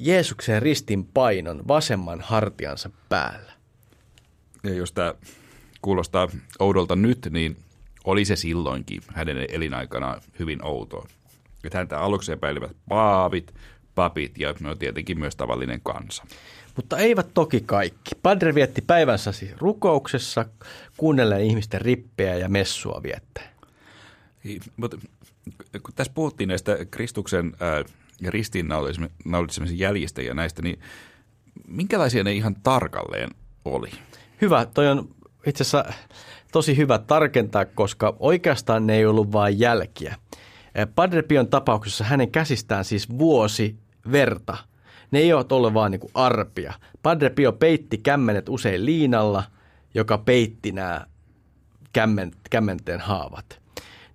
[0.01, 3.53] Jeesuksen ristin painon vasemman hartiansa päällä.
[4.63, 5.15] Ja jos tämä
[5.83, 7.57] kuulostaa oudolta nyt, niin
[8.05, 11.07] oli se silloinkin hänen elinaikanaan hyvin outoa.
[11.65, 13.55] Että häntä aluksi epäilivät paavit,
[13.95, 16.25] papit ja no tietenkin myös tavallinen kansa.
[16.77, 18.11] Mutta eivät toki kaikki.
[18.23, 20.45] Padre vietti päivänsä siis rukouksessa,
[20.97, 23.53] kuunnellen ihmisten rippeä ja messua viettää.
[24.77, 24.97] Mutta
[25.83, 27.53] kun tässä puhuttiin näistä Kristuksen
[28.21, 30.81] ja ristiinnaulitsemisen jäljistä ja näistä, niin
[31.69, 33.31] minkälaisia ne ihan tarkalleen
[33.65, 33.91] oli?
[34.41, 35.09] Hyvä, toi on
[35.47, 35.93] itse asiassa
[36.53, 40.17] tosi hyvä tarkentaa, koska oikeastaan ne ei ollut vain jälkiä.
[40.95, 43.77] Padre Pion tapauksessa hänen käsistään siis vuosi
[44.13, 44.57] verta–
[45.13, 46.73] ne ei ole vaan niin kuin arpia.
[47.03, 49.45] Padre Pio peitti kämmenet usein liinalla,
[49.95, 51.07] joka peitti nämä
[51.93, 53.61] kämmen, kämmenteen haavat.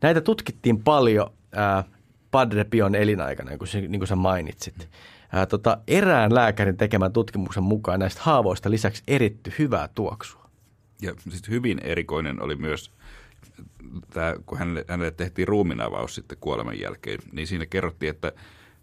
[0.02, 1.84] Näitä tutkittiin paljon ää,
[2.32, 4.90] Padre Pion elinaikana, niin kuin, niin kuin sä mainitsit.
[5.32, 10.50] Ää, tota, erään lääkärin tekemän tutkimuksen mukaan näistä haavoista lisäksi eritty hyvää tuoksua.
[11.02, 12.92] Ja sitten hyvin erikoinen oli myös
[14.14, 18.32] tämä, kun hänelle, hänelle tehtiin ruuminavaus sitten kuoleman jälkeen, niin siinä kerrottiin, että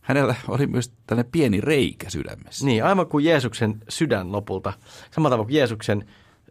[0.05, 2.67] hänellä oli myös tällainen pieni reikä sydämessä.
[2.67, 4.73] Niin, aivan kuin Jeesuksen sydän lopulta,
[5.11, 6.09] samalla tavalla kuin Jeesuksen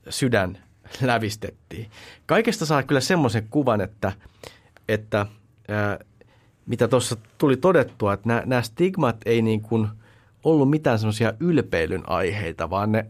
[0.09, 0.63] sydän
[1.01, 1.91] lävistettiin.
[2.25, 4.11] Kaikesta saa kyllä semmoisen kuvan, että,
[4.87, 5.25] että
[5.67, 5.99] ää,
[6.65, 9.87] mitä tuossa tuli todettua, että nämä, nämä stigmat ei niin kuin
[10.43, 13.05] ollut mitään semmoisia ylpeilyn aiheita, vaan ne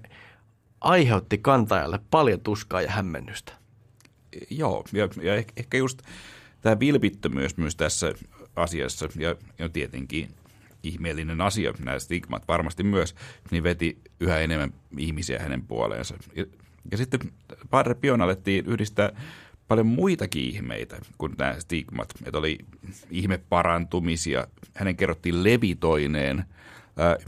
[0.81, 3.53] aiheutti kantajalle paljon tuskaa ja hämmennystä.
[4.49, 6.01] Joo, ja, ja ehkä just
[6.61, 8.13] tämä vilpittömyys myös tässä
[8.55, 10.29] asiassa ja, ja tietenkin
[10.83, 13.15] ihmeellinen asia, nämä stigmat varmasti myös,
[13.51, 16.15] niin veti yhä enemmän ihmisiä hänen puoleensa.
[16.35, 16.45] Ja,
[16.91, 17.19] ja sitten
[17.69, 19.11] Padre Pion alettiin yhdistää
[19.67, 22.13] paljon muitakin ihmeitä kuin nämä stigmat.
[22.25, 22.57] Että oli
[23.11, 26.45] ihmeparantumisia, hänen kerrottiin levitoineen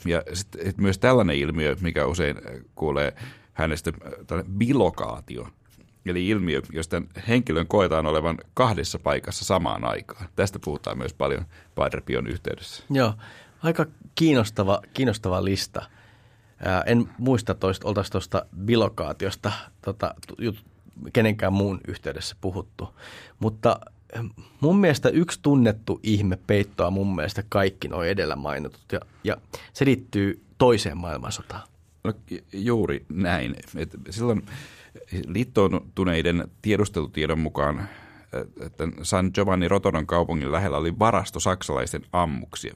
[0.05, 2.35] ja sitten myös tällainen ilmiö, mikä usein
[2.75, 3.13] kuulee
[3.53, 3.91] hänestä,
[4.27, 5.47] tällainen bilokaatio–
[6.05, 10.27] eli ilmiö, josta henkilön koetaan olevan kahdessa paikassa samaan aikaan.
[10.35, 12.83] Tästä puhutaan myös paljon Padre Pion yhteydessä.
[12.89, 13.13] Joo,
[13.63, 15.89] aika kiinnostava, kiinnostava lista.
[16.65, 20.65] Ää, en muista, toista, oltaisiin tuosta bilokaatiosta tota, jut,
[21.13, 22.89] kenenkään muun yhteydessä puhuttu.
[23.39, 23.79] Mutta
[24.61, 29.37] mun mielestä yksi tunnettu ihme peittoa mun mielestä kaikki nuo edellä mainitut ja, ja
[29.73, 31.61] se liittyy toiseen maailmansotaan.
[32.03, 32.13] No,
[32.53, 33.55] juuri näin.
[33.75, 34.45] Et silloin
[35.28, 37.88] liittoutuneiden tiedustelutiedon mukaan
[38.62, 42.75] että San Giovanni Rotonon kaupungin lähellä oli varasto saksalaisten ammuksia.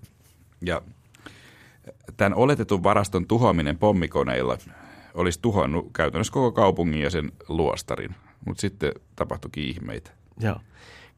[0.62, 0.82] Ja
[2.18, 4.58] tämän oletetun varaston tuhoaminen pommikoneilla
[5.14, 10.12] olisi tuhonnut käytännössä koko kaupungin ja sen luostarin, mutta sitten tapahtuikin ihmeitä.
[10.40, 10.60] Joo.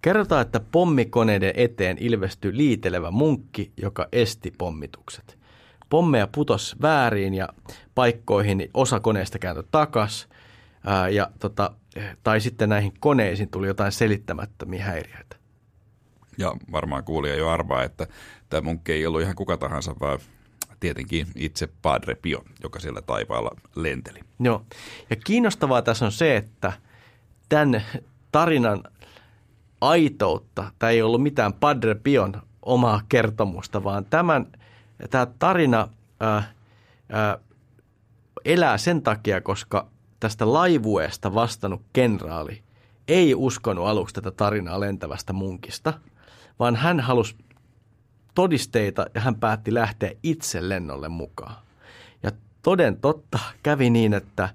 [0.01, 5.37] Kerrotaan, että pommikoneiden eteen ilmestyi liitelevä munkki, joka esti pommitukset.
[5.89, 7.49] Pommeja putos väärin ja
[7.95, 10.27] paikkoihin osa koneesta kääntyi takas,
[10.85, 11.71] ää, ja tota,
[12.23, 15.35] tai sitten näihin koneisiin tuli jotain selittämättömiä häiriöitä.
[16.37, 18.07] Ja varmaan kuulija jo arvaa, että
[18.49, 20.19] tämä munkki ei ollut ihan kuka tahansa, vaan
[20.79, 24.19] tietenkin itse Padre Pio, joka siellä taivaalla lenteli.
[24.39, 24.65] Joo,
[25.09, 26.73] ja kiinnostavaa tässä on se, että
[27.49, 27.83] tämän
[28.31, 28.83] tarinan
[29.81, 34.47] aitoutta, tämä ei ollut mitään Padre Pion omaa kertomusta, vaan tämän,
[35.09, 35.87] tämä tarina
[36.19, 36.43] ää,
[37.09, 37.37] ää,
[38.45, 39.87] elää sen takia, koska
[40.21, 42.63] tästä laivueesta vastannut kenraali
[43.07, 45.93] ei uskonut aluksi tätä tarinaa lentävästä munkista,
[46.59, 47.35] vaan hän halusi
[48.35, 51.55] todisteita ja hän päätti lähteä itse lennolle mukaan.
[52.23, 52.31] Ja
[52.61, 54.49] toden totta kävi niin, että,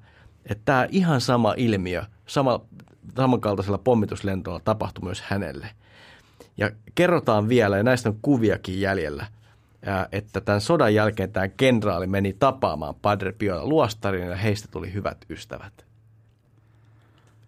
[0.46, 2.60] että tämä ihan sama ilmiö sama,
[3.16, 5.70] samankaltaisella pommituslentolla tapahtui myös hänelle.
[6.56, 9.26] Ja kerrotaan vielä, ja näistä on kuviakin jäljellä,
[10.12, 15.24] että tämän sodan jälkeen tämä kenraali meni tapaamaan Padre Piola luostarin ja heistä tuli hyvät
[15.30, 15.86] ystävät.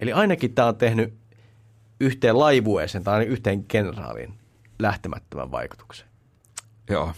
[0.01, 1.15] Eli ainakin tämä on tehnyt
[2.01, 4.35] yhteen laivueeseen tai yhteen kenraalin
[4.79, 6.09] lähtemättömän vaikutuksen.
[6.91, 7.13] Joo,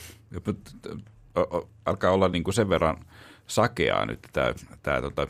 [1.87, 3.04] alkaa olla niin kuin sen verran
[3.46, 5.26] sakeaa nyt tämä, tämä tota,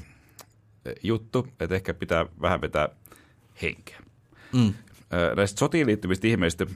[1.03, 2.89] juttu, että ehkä pitää vähän vetää
[3.63, 3.99] henkeä.
[4.53, 4.75] Mm.
[5.37, 6.67] Näistä sotiin liittyvistä ihmeistä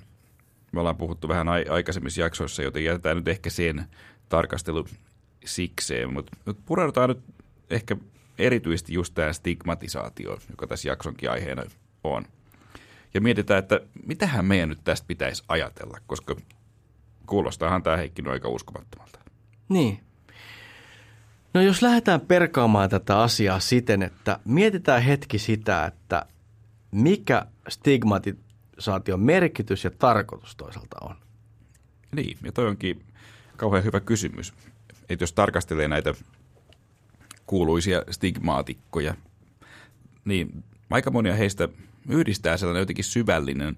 [0.75, 3.85] me ollaan puhuttu vähän aikaisemmissa jaksoissa, joten jätetään nyt ehkä sen
[4.29, 4.87] tarkastelu
[5.45, 7.25] sikseen, mutta pureudutaan nyt
[7.71, 7.97] ehkä
[8.39, 11.63] erityisesti just tämä stigmatisaatio, joka tässä jaksonkin aiheena
[12.05, 12.25] on.
[13.15, 16.37] Ja mietitään, että mitähän meidän nyt tästä pitäisi ajatella, koska
[17.27, 19.19] kuulostaahan tämä Heikki aika uskomattomalta.
[19.69, 20.01] Niin.
[21.55, 26.27] No jos lähdetään perkaamaan tätä asiaa siten, että mietitään hetki sitä, että
[26.91, 27.47] mikä
[28.79, 31.17] stigmatisaation merkitys ja tarkoitus toisaalta on.
[32.13, 33.05] Niin, ja toi onkin
[33.57, 34.53] kauhean hyvä kysymys.
[35.09, 36.15] Että jos tarkastelee näitä
[37.47, 39.15] kuuluisia stigmaatikkoja,
[40.25, 41.69] niin aika monia heistä
[42.09, 43.77] yhdistää sellainen jotenkin syvällinen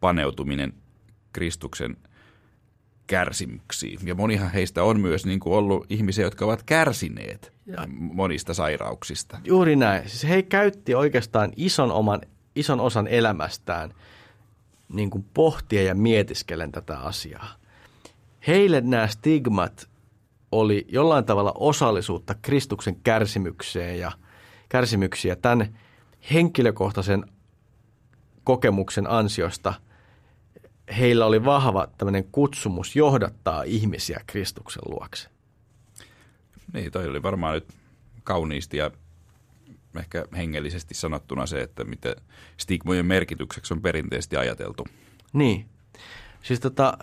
[0.00, 0.72] paneutuminen
[1.32, 1.96] Kristuksen
[3.06, 3.98] kärsimyksiin.
[4.04, 7.84] Ja monihan heistä on myös niin kuin ollut ihmisiä, jotka ovat kärsineet ja.
[7.88, 9.40] monista sairauksista.
[9.44, 10.08] Juuri näin.
[10.08, 12.20] Siis he käytti oikeastaan ison, oman,
[12.56, 13.94] ison osan elämästään
[14.88, 17.54] niin kuin pohtia ja mietiskellen tätä asiaa.
[18.46, 19.88] Heille nämä stigmat
[20.52, 24.12] oli jollain tavalla osallisuutta Kristuksen kärsimykseen ja
[24.68, 25.78] kärsimyksiä tämän
[26.32, 27.24] henkilökohtaisen
[28.44, 29.74] kokemuksen ansiosta
[30.98, 35.28] heillä oli vahva tämmöinen kutsumus johdattaa ihmisiä Kristuksen luokse.
[36.72, 37.68] Niin, toi oli varmaan nyt
[38.24, 38.90] kauniisti ja
[39.98, 42.14] ehkä hengellisesti sanottuna se, että miten
[42.56, 44.86] stigmojen merkitykseksi on perinteisesti ajateltu.
[45.32, 45.66] Niin.
[46.42, 46.98] Siis tota,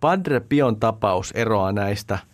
[0.00, 2.18] Padre Pion tapaus eroaa näistä–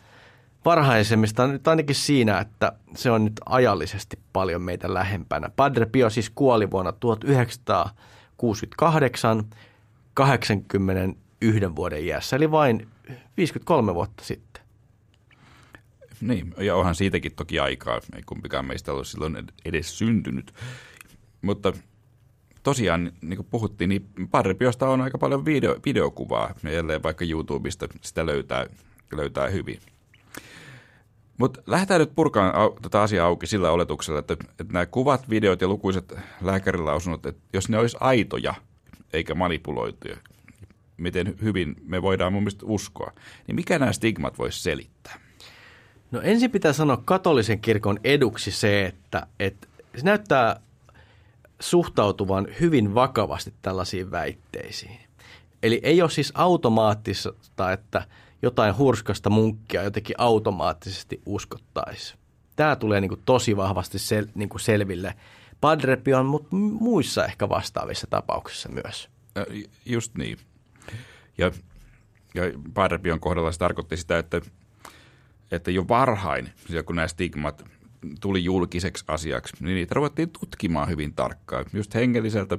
[0.66, 5.50] varhaisemmista nyt ainakin siinä, että se on nyt ajallisesti paljon meitä lähempänä.
[5.56, 9.44] Padre Pio siis kuoli vuonna 1968
[10.14, 12.88] 81 vuoden iässä, eli vain
[13.36, 14.45] 53 vuotta sitten.
[16.20, 20.54] Niin, ja onhan siitäkin toki aikaa, ei kumpikaan meistä ollut silloin edes syntynyt.
[21.42, 21.72] Mutta
[22.62, 27.24] tosiaan, niin kuin puhuttiin, niin Padre Piosta on aika paljon video, videokuvaa, ja jälleen vaikka
[27.24, 28.66] YouTubesta sitä löytää,
[29.12, 29.78] löytää hyvin.
[31.38, 35.60] Mutta lähdetään nyt purkaan au, tätä asiaa auki sillä oletuksella, että, että nämä kuvat, videot
[35.60, 38.54] ja lukuiset lääkärilausunnot, että jos ne olisi aitoja
[39.12, 40.16] eikä manipuloituja,
[40.96, 43.12] miten hyvin me voidaan mun mielestä uskoa,
[43.46, 45.25] niin mikä nämä stigmat voisi selittää?
[46.16, 50.60] No ensin pitää sanoa katolisen kirkon eduksi se, että, että se näyttää
[51.60, 54.98] suhtautuvan hyvin vakavasti tällaisiin väitteisiin.
[55.62, 58.02] Eli ei ole siis automaattista, että–
[58.42, 62.18] jotain hurskasta munkkia jotenkin automaattisesti uskottaisiin.
[62.56, 65.14] Tämä tulee niin kuin tosi vahvasti sel, niin kuin selville
[65.60, 69.08] Padre Pion, mutta muissa ehkä vastaavissa tapauksissa myös.
[69.86, 70.38] Just niin.
[71.38, 71.50] Ja,
[72.34, 72.42] ja
[72.74, 74.40] Padre Pion kohdalla se tarkoitti sitä, että,
[75.50, 76.48] että jo varhain,
[76.86, 77.64] kun nämä stigmat
[78.20, 82.58] tuli julkiseksi asiaksi, niin niitä ruvettiin tutkimaan hyvin tarkkaan, just hengelliseltä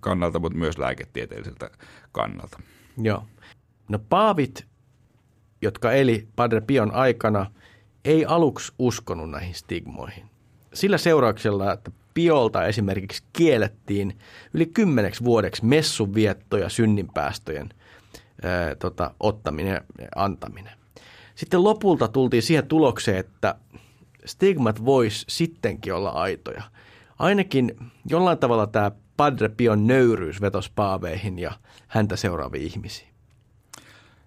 [0.00, 1.70] kannalta, mutta myös lääketieteelliseltä
[2.12, 2.60] kannalta.
[3.02, 3.24] Joo.
[3.88, 4.70] No paavit
[5.62, 7.50] jotka eli Padre Pion aikana
[8.04, 10.24] ei aluksi uskonut näihin stigmoihin.
[10.74, 14.18] Sillä seurauksella, että Piolta esimerkiksi kiellettiin
[14.54, 17.68] yli kymmeneksi vuodeksi messuvietto ja synninpäästöjen
[18.42, 20.79] ää, tota, ottaminen ja antaminen.
[21.40, 23.54] Sitten lopulta tultiin siihen tulokseen, että
[24.24, 26.62] stigmat vois sittenkin olla aitoja.
[27.18, 27.76] Ainakin
[28.08, 31.52] jollain tavalla tämä Padre Pion nöyryys vetosi paaveihin ja
[31.88, 33.08] häntä seuraaviin ihmisiin.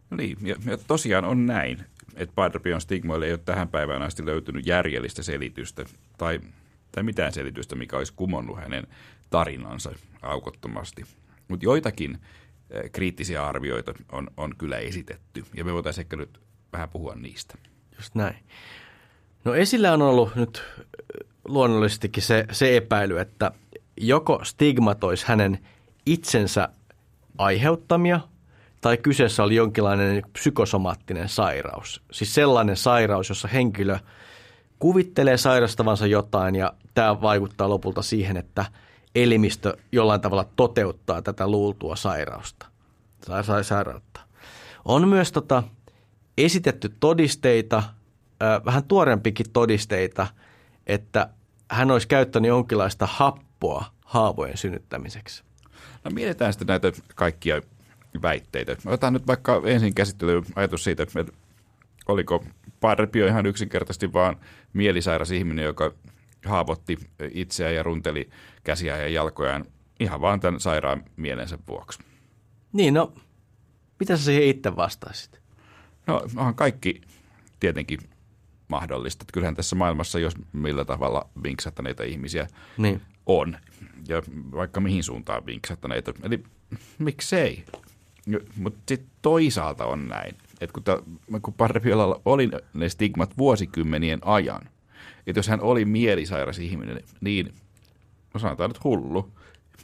[0.10, 4.02] No niin, ja, ja tosiaan on näin, että Padre Pion stigmoille ei ole tähän päivään
[4.02, 5.86] asti löytynyt järjellistä selitystä
[6.18, 6.40] tai,
[6.92, 8.88] tai mitään selitystä, mikä olisi kumonnut hänen
[9.30, 11.06] tarinansa aukottomasti.
[11.48, 12.18] Mutta joitakin
[12.70, 17.58] eh, kriittisiä arvioita on, on kyllä esitetty, ja me voitaisiin ehkä nyt vähän puhua niistä.
[17.96, 18.36] Just näin.
[19.46, 20.64] No esillä on ollut nyt
[21.48, 23.52] luonnollisestikin se, se epäily, että
[23.98, 25.60] joko stigmatoisi hänen
[26.06, 26.70] itsensä
[27.38, 28.20] aiheuttamia
[28.82, 32.02] tai kyseessä oli jonkinlainen psykosomaattinen sairaus.
[32.12, 34.00] Siis sellainen sairaus, jossa henkilö
[34.80, 38.66] kuvittelee sairastavansa jotain ja tämä vaikuttaa lopulta siihen, että
[39.16, 42.66] elimistö jollain tavalla toteuttaa tätä luultua sairausta,
[43.62, 44.20] sairautta.
[44.86, 45.64] On myös tota,
[46.38, 47.84] esitetty todisteita,
[48.66, 50.28] vähän tuorempikin todisteita,
[50.88, 51.30] että
[51.72, 55.44] hän olisi käyttänyt jonkinlaista happoa haavojen synnyttämiseksi.
[56.04, 57.62] No mietitään sitten näitä kaikkia
[58.22, 58.76] väitteitä.
[58.86, 61.26] Otetaan nyt vaikka ensin käsittely ajatus siitä, että
[62.08, 62.46] oliko
[62.80, 64.38] Parpio ihan yksinkertaisesti vaan
[64.74, 65.94] mielisairas ihminen, joka
[66.46, 66.98] haavoitti
[67.32, 68.30] itseään ja runteli
[68.64, 69.66] käsiä ja jalkojaan
[70.00, 72.00] ihan vaan tämän sairaan mielensä vuoksi.
[72.74, 73.14] Niin, no,
[74.00, 75.43] mitä sä siihen itse vastaisit?
[76.08, 77.02] No, onhan kaikki
[77.60, 78.00] tietenkin
[78.68, 79.26] mahdollista.
[79.34, 83.02] Kyllähän tässä maailmassa, jos millä tavalla vinksattaneita ihmisiä niin.
[83.26, 83.58] on,
[84.08, 86.14] ja vaikka mihin suuntaan vinksattaneita.
[86.24, 86.44] Eli
[87.00, 87.66] miksei?
[88.56, 94.62] Mutta sitten toisaalta on näin, että kun, kun Parrepiolalla oli ne stigmat vuosikymmenien ajan,
[95.28, 97.54] että jos hän oli mielisairas ihminen, niin
[98.34, 99.32] no sanotaan nyt hullu,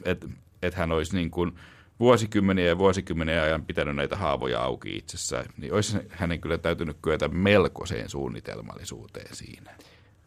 [0.04, 0.28] että,
[0.62, 1.52] että hän olisi niin kuin
[2.00, 7.28] vuosikymmeniä ja vuosikymmeniä ajan pitänyt näitä haavoja auki itsessään, niin olisi hänen kyllä täytynyt kyetä
[7.28, 9.74] melkoiseen suunnitelmallisuuteen siinä.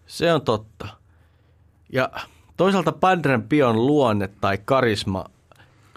[0.08, 0.88] Se on totta.
[1.90, 2.10] Ja
[2.58, 5.26] toisaalta Padren Pion luonne tai karisma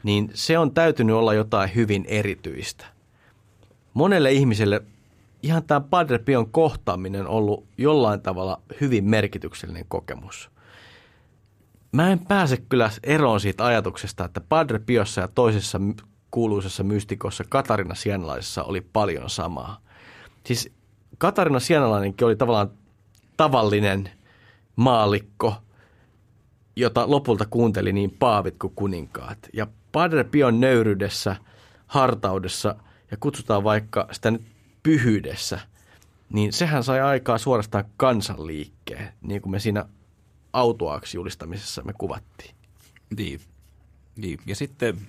[0.07, 2.87] niin se on täytynyt olla jotain hyvin erityistä.
[3.95, 4.83] Monelle ihmiselle
[5.43, 10.51] ihan tämä Padre Pion kohtaaminen on ollut jollain tavalla hyvin merkityksellinen kokemus.
[11.93, 15.81] Mä en pääse kyllä eroon siitä ajatuksesta, että Padre Piossa ja toisessa
[16.31, 19.81] kuuluisessa mystikossa Katarina Sienalaisessa oli paljon samaa.
[20.45, 20.73] Siis
[21.19, 22.71] Katarina Sienalainenkin oli tavallaan
[23.37, 24.11] tavallinen
[24.77, 25.55] maalikko,
[26.77, 29.39] jota lopulta kuunteli niin paavit kuin kuninkaat.
[29.53, 31.37] Ja Padre Pion nöyryydessä,
[31.87, 32.77] hartaudessa
[33.11, 34.43] ja kutsutaan vaikka sitä nyt
[34.83, 35.61] pyhyydessä,
[36.33, 39.85] niin sehän sai aikaa suorastaan kansanliikkeen, niin kuin me siinä
[40.57, 42.55] autoaksi julistamisessa me kuvattiin.
[43.17, 43.41] Niin.
[44.17, 44.39] niin.
[44.47, 45.09] Ja sitten,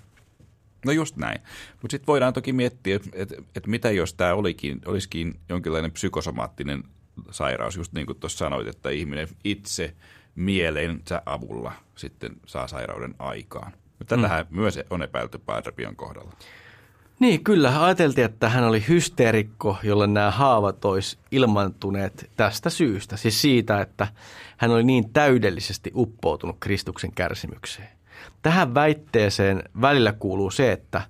[0.85, 1.41] no just näin.
[1.81, 6.83] Mutta sitten voidaan toki miettiä, että et, et mitä jos tämä olikin, olisikin jonkinlainen psykosomaattinen
[7.31, 9.95] sairaus, just niin kuin tuossa sanoit, että ihminen itse
[10.35, 13.71] mielensä avulla sitten saa sairauden aikaan.
[14.07, 14.55] Tätähän mm.
[14.55, 16.33] myös on epäilty Padrapion kohdalla.
[17.19, 17.85] Niin, kyllä.
[17.85, 23.17] Ajateltiin, että hän oli hysteerikko, jolle nämä haavat olisi ilmantuneet tästä syystä.
[23.17, 24.07] Siis siitä, että
[24.57, 27.89] hän oli niin täydellisesti uppoutunut Kristuksen kärsimykseen.
[28.41, 31.01] Tähän väitteeseen välillä kuuluu se, että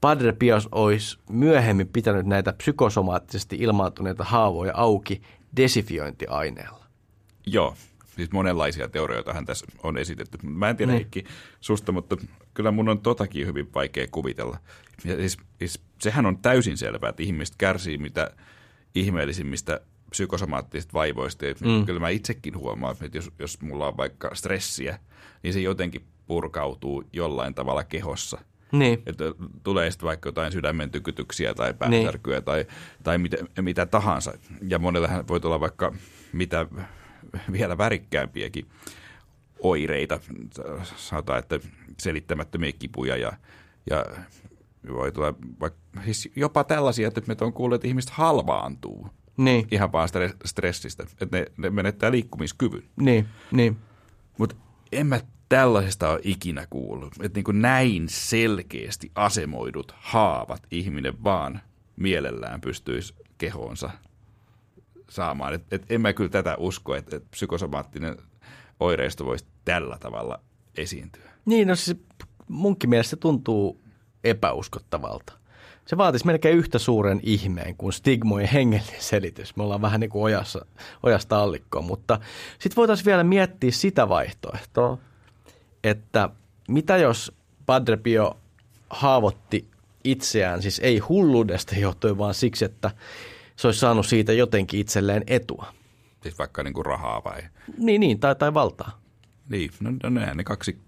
[0.00, 5.22] Padre Pios olisi myöhemmin pitänyt näitä psykosomaattisesti ilmaantuneita haavoja auki
[5.56, 6.84] desifiointiaineella.
[7.46, 7.76] Joo,
[8.16, 10.38] siis monenlaisia teorioita hän tässä on esitetty.
[10.42, 10.96] Mä en tiedä niin.
[10.96, 11.24] Heikki
[11.60, 12.16] susta, mutta
[12.54, 14.58] kyllä mun on totakin hyvin vaikea kuvitella.
[15.04, 18.30] Ja siis, siis sehän on täysin selvää, että ihmiset kärsii mitä
[18.94, 21.44] ihmeellisimmistä psykosomaattisista vaivoista.
[21.46, 21.86] Mm.
[21.86, 24.98] Kyllä mä itsekin huomaan, että jos, jos mulla on vaikka stressiä,
[25.42, 28.38] niin se jotenkin purkautuu jollain tavalla kehossa.
[28.72, 29.02] Niin.
[29.06, 29.24] Että
[29.62, 32.44] tulee sitten vaikka jotain sydämen tykytyksiä tai päänsärkyä niin.
[32.44, 32.66] tai,
[33.02, 34.32] tai mitä, mitä tahansa.
[34.68, 35.94] Ja monellehan voi tulla vaikka
[36.32, 36.66] mitä
[37.52, 38.66] vielä värikkäämpiäkin
[39.64, 40.20] oireita.
[40.96, 41.60] Sanotaan, että
[42.00, 43.32] selittämättömiä kipuja ja,
[43.90, 44.04] ja
[44.92, 49.08] voi tulla vaikka, siis jopa tällaisia, että me on kuullut, että ihmiset halvaantuu.
[49.36, 49.66] Niin.
[49.70, 50.08] Ihan vaan
[50.44, 52.82] stressistä, että ne, ne menettää liikkumiskyvyn.
[53.00, 53.76] Niin, niin.
[54.38, 54.56] Mutta
[54.92, 61.60] en mä tällaisesta ole ikinä kuullut, että niin näin selkeästi asemoidut haavat ihminen vaan
[61.96, 63.90] mielellään pystyisi kehoonsa
[65.10, 65.54] saamaan.
[65.54, 68.16] Et, et en mä kyllä tätä usko, että et psykosomaattinen
[68.80, 70.40] oireisto voisi tällä tavalla
[70.76, 71.30] esiintyä.
[71.44, 71.96] Niin, no siis
[72.48, 73.80] munkin mielestä se tuntuu
[74.24, 75.32] epäuskottavalta.
[75.86, 79.56] se vaatisi melkein yhtä suuren ihmeen kuin stigmojen hengellinen selitys.
[79.56, 80.66] Me ollaan vähän niin kuin ojassa,
[81.02, 82.20] ojasta allikkoon, mutta
[82.58, 84.98] sitten voitaisiin vielä miettiä sitä vaihtoehtoa,
[85.84, 86.30] että
[86.68, 87.32] mitä jos
[87.66, 88.36] Padre Pio
[88.90, 89.68] haavoitti
[90.04, 92.90] itseään, siis ei hulluudesta johtuen, vaan siksi, että
[93.56, 95.66] se olisi saanut siitä jotenkin itselleen etua.
[96.22, 97.42] Siis vaikka niin kuin rahaa vai?
[97.78, 99.03] Niin, niin tai, tai valtaa.
[99.48, 100.78] Niin, no, no nehän ne kaksi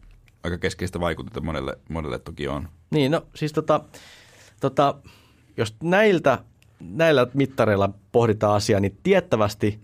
[0.45, 2.69] aika keskeistä vaikutetta monelle, monelle toki on.
[2.91, 3.81] Niin, no siis tota,
[4.61, 4.95] tota,
[5.57, 6.39] jos näiltä,
[6.81, 9.81] näillä mittareilla pohditaan asiaa, niin tiettävästi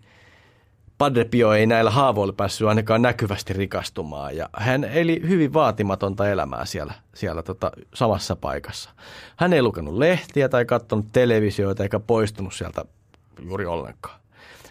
[0.98, 6.64] Padre Pio ei näillä haavoilla päässyt ainakaan näkyvästi rikastumaan ja hän eli hyvin vaatimatonta elämää
[6.64, 8.90] siellä, siellä tota, samassa paikassa.
[9.37, 12.85] Hän ei lukenut lehtiä tai katsonut televisioita eikä poistunut sieltä
[13.44, 14.20] juuri ollenkaan.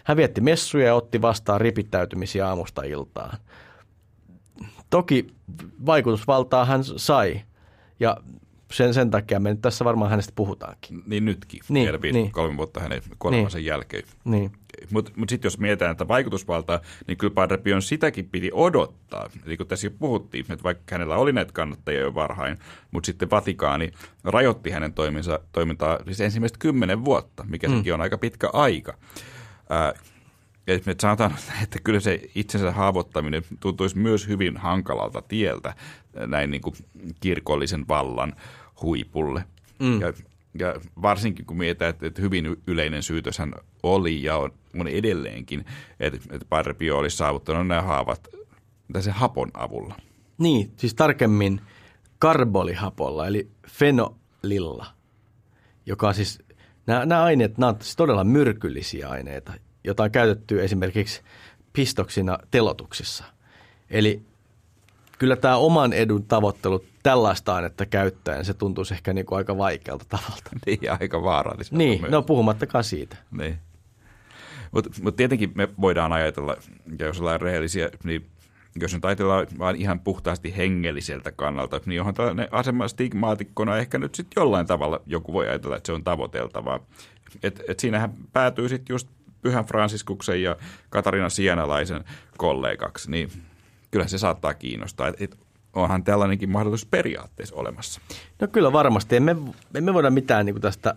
[0.04, 3.38] Hän vietti messuja ja otti vastaan ripittäytymisiä aamusta iltaan.
[4.92, 5.26] Toki
[5.86, 7.40] vaikutusvaltaa hän sai
[8.00, 8.16] ja
[8.72, 11.02] sen, sen takia me nyt tässä varmaan hänestä puhutaankin.
[11.06, 12.32] Niin nytkin, Niin, vielä viisi, niin.
[12.32, 14.02] kolme vuotta hänen kuolemansa jälkeen.
[14.24, 14.52] Niin.
[14.90, 19.30] Mutta mut sitten jos mietitään että vaikutusvaltaa, niin kyllä Padre Pion sitäkin piti odottaa.
[19.46, 22.58] Eli kun tässä jo puhuttiin, että vaikka hänellä oli näitä kannattajia jo varhain,
[22.90, 23.92] mutta sitten Vatikaani
[24.24, 27.76] rajoitti hänen toiminsa, toimintaa siis ensimmäistä kymmenen vuotta, mikä mm.
[27.76, 28.94] sekin on aika pitkä aika.
[29.70, 29.94] Ää,
[30.66, 35.74] ja me sanotaan, että kyllä se itsensä haavoittaminen tuntuisi myös hyvin hankalalta tieltä
[36.26, 36.74] näin niin kuin
[37.20, 38.32] kirkollisen vallan
[38.82, 39.44] huipulle.
[39.78, 40.00] Mm.
[40.00, 40.12] Ja,
[40.58, 45.64] ja varsinkin kun mietitään, että, että hyvin yleinen syytöshän oli ja on, on edelleenkin,
[46.00, 48.28] että, että Padre Pio olisi saavuttanut nämä haavat
[48.92, 49.94] tässä hapon avulla.
[50.38, 51.60] Niin, siis tarkemmin
[52.18, 54.86] karbolihapolla, eli fenolilla,
[55.86, 56.42] joka on siis,
[56.86, 59.52] nämä, nämä aineet, nämä ovat siis todella myrkyllisiä aineita,
[59.84, 61.22] joita on käytetty esimerkiksi
[61.72, 63.24] pistoksina telotuksissa.
[63.90, 64.22] Eli
[65.18, 70.04] kyllä tämä oman edun tavoittelu tällaista ainetta käyttäen, se tuntuisi ehkä niin kuin aika vaikealta
[70.08, 70.50] tavalta.
[70.66, 71.76] Niin, aika vaaralliselta.
[71.76, 72.12] Niin, myös.
[72.12, 73.16] no puhumattakaan siitä.
[73.30, 73.58] Niin.
[74.72, 76.56] Mutta mut tietenkin me voidaan ajatella,
[76.98, 78.26] ja jos ollaan rehellisiä, niin
[78.80, 84.14] jos nyt ajatellaan vain ihan puhtaasti hengelliseltä kannalta, niin onhan tällainen asema stigmaatikkona ehkä nyt
[84.14, 86.80] sitten jollain tavalla joku voi ajatella, että se on tavoiteltavaa.
[87.42, 89.08] Et, et siinähän päätyy sitten just
[89.42, 90.56] Pyhän Fransiskuksen ja
[90.90, 92.04] Katarina Sienalaisen
[92.36, 93.30] kollegaksi, niin
[93.90, 95.08] kyllä se saattaa kiinnostaa.
[95.08, 95.38] Et, et
[95.72, 98.00] onhan tällainenkin mahdollisuus periaatteessa olemassa.
[98.40, 99.16] No kyllä varmasti.
[99.16, 99.36] Emme,
[99.74, 100.94] emme voida mitään niin tästä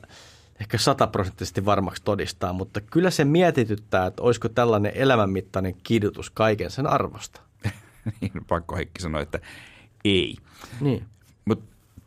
[0.59, 6.87] ehkä sataprosenttisesti varmaksi todistaa, mutta kyllä se mietityttää, että olisiko tällainen elämänmittainen kidutus kaiken sen
[6.87, 7.41] arvosta.
[8.21, 9.39] niin pakko Heikki sanoa, että
[10.05, 10.35] ei.
[10.81, 11.05] Niin.
[11.45, 11.65] Mutta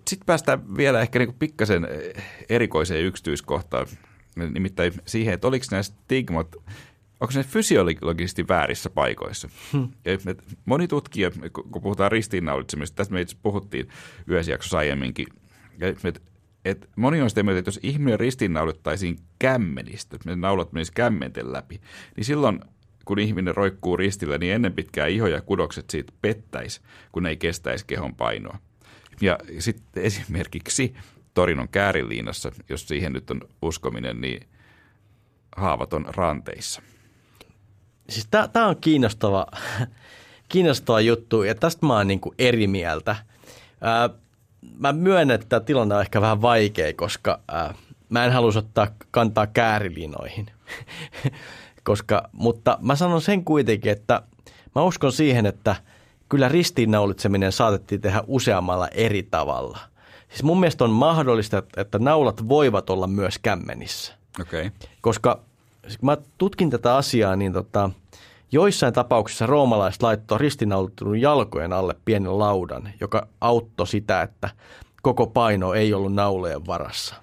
[0.09, 3.87] sitten päästään vielä ehkä niinku pikkasen eh, erikoiseen yksityiskohtaan,
[4.47, 6.57] nimittäin siihen, että oliko nämä stigmat,
[7.21, 9.49] onko ne fysiologisesti väärissä paikoissa.
[9.73, 9.89] Hmm.
[10.05, 10.19] Ja
[10.65, 13.89] moni tutkija, kun puhutaan ristiinnaulitsemisesta, tästä me itse puhuttiin
[14.27, 15.27] yhdessä jaksossa aiemminkin,
[15.79, 16.23] ja et,
[16.65, 21.53] et moni on sitä mieltä, että jos ihminen ristiinnaulittaisiin kämmenistä, että ne naulat menisivät kämmenten
[21.53, 21.81] läpi,
[22.17, 22.61] niin silloin
[23.05, 26.81] kun ihminen roikkuu ristillä, niin ennen pitkää iho ja kudokset siitä pettäisi,
[27.13, 28.59] kun ei kestäisi kehon painoa.
[29.21, 30.95] Ja sitten esimerkiksi
[31.39, 34.49] Torinon kääriliinassa, jos siihen nyt on uskominen, niin
[35.57, 36.83] haavat on ranteissa.
[38.09, 39.47] Siis tämä on kiinnostava,
[40.49, 43.17] kiinnostava juttu ja tästä mä oon niin eri mieltä.
[43.81, 44.11] Ää,
[44.79, 47.75] mä myönnän, että tämä tilanne on ehkä vähän vaikea, koska ää,
[48.09, 50.47] mä en halua ottaa kantaa käärilinoihin.
[51.89, 54.23] koska, mutta mä sanon sen kuitenkin, että
[54.75, 55.77] mä uskon siihen, että
[56.29, 59.79] kyllä ristiinnaulitseminen saatettiin tehdä useammalla eri tavalla.
[60.29, 64.15] Siis mun mielestä on mahdollista, että naulat voivat olla myös kämmenissä.
[64.41, 64.71] Okay.
[65.01, 65.41] Koska
[65.83, 67.91] kun mä tutkin tätä asiaa, niin tota,
[68.53, 74.51] joissain tapauksissa roomalaiset laittoi ristinaulittunut jalkojen alle pienen laudan, joka auttoi sitä, että
[75.03, 77.15] koko paino ei ollut naulojen varassa.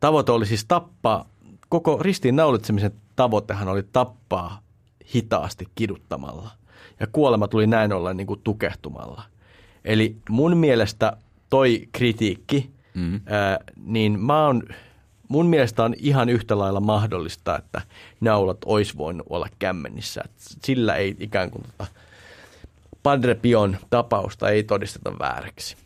[0.00, 1.26] Tavoite oli siis tappaa,
[1.68, 4.60] koko ristiinnaulitsemisen tavoitehan oli tappaa
[5.14, 6.50] hitaasti kiduttamalla.
[7.00, 9.22] Ja kuolema tuli näin ollen niin kuin tukehtumalla.
[9.84, 11.16] Eli mun mielestä
[11.50, 13.20] toi kritiikki, mm.
[13.26, 14.62] ää, niin mä oon,
[15.28, 17.80] mun mielestä on ihan yhtä lailla mahdollista, että
[18.20, 20.20] naulat olisi voinut olla kämmenissä.
[20.24, 20.30] Et
[20.64, 21.86] sillä ei ikään kuin tota
[23.02, 25.76] Padre Pion tapausta ei todisteta vääräksi.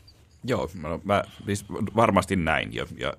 [0.45, 1.65] Joo, no, mä, siis
[1.97, 3.15] varmasti näin ja, ja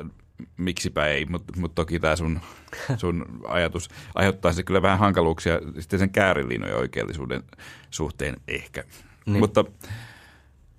[0.00, 0.10] äh,
[0.56, 2.40] miksipä ei, mutta mut toki tämä sun,
[2.96, 7.42] sun ajatus aiheuttaa se kyllä vähän hankaluuksia sitten sen käärilinojen oikeellisuuden
[7.90, 8.84] suhteen ehkä.
[9.26, 9.38] Niin.
[9.38, 9.64] Mutta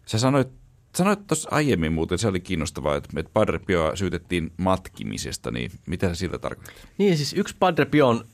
[0.05, 0.47] sä sanoit,
[0.95, 6.07] sanoit tuossa aiemmin muuten, se oli kiinnostavaa, että, että Padre Pio syytettiin matkimisesta, niin mitä
[6.07, 6.75] sä sillä tarkoittaa?
[6.97, 8.25] Niin siis yksi Padre Pion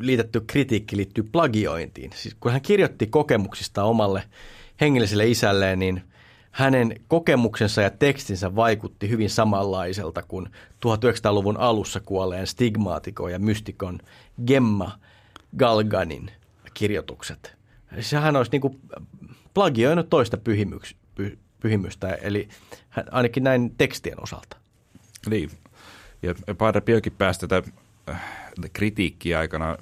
[0.00, 2.10] liitetty kritiikki liittyy plagiointiin.
[2.14, 4.22] Siis kun hän kirjoitti kokemuksista omalle
[4.80, 6.02] hengelliselle isälleen, niin
[6.50, 10.46] hänen kokemuksensa ja tekstinsä vaikutti hyvin samanlaiselta kuin
[10.86, 13.98] 1900-luvun alussa kuolleen stigmaatikon ja mystikon
[14.46, 14.98] Gemma
[15.56, 16.30] Galganin
[16.74, 17.56] kirjoitukset.
[18.00, 18.80] Sehän olisi niin kuin
[19.54, 22.48] plagioinut toista pyhimyks, py, pyhimystä, eli
[23.10, 24.56] ainakin näin tekstien osalta.
[25.30, 25.50] Niin,
[26.22, 27.62] ja Padre Piokin pääsi tätä
[28.08, 28.22] äh,
[28.72, 29.76] kritiikkiä aikana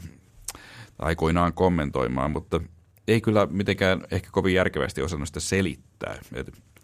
[0.99, 2.61] aikoinaan kommentoimaan, mutta
[3.09, 6.19] ei kyllä mitenkään ehkä kovin järkevästi osannut sitä selittää.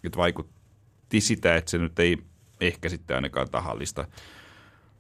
[0.05, 2.19] Et vaikutti sitä, että se nyt ei
[2.61, 4.09] ehkä sitten ainakaan tahallista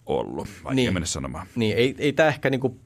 [0.06, 0.92] ollut, vaikka niin.
[0.92, 1.46] mennä sanomaan.
[1.56, 2.80] Niin, ei, ei tämä ehkä niinku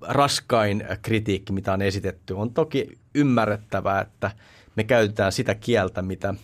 [0.00, 2.34] raskain kritiikki, mitä on esitetty.
[2.34, 4.30] On toki ymmärrettävää, että
[4.76, 6.34] me käytetään sitä kieltä, mitä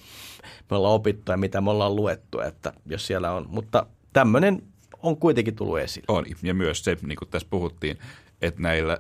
[0.71, 3.47] me ollaan opittu ja mitä me ollaan luettu, että jos siellä on.
[3.49, 4.63] Mutta tämmöinen
[5.03, 6.07] on kuitenkin tullut esille.
[6.09, 7.99] On, ja myös se, niin kuin tässä puhuttiin,
[8.43, 8.99] että näillä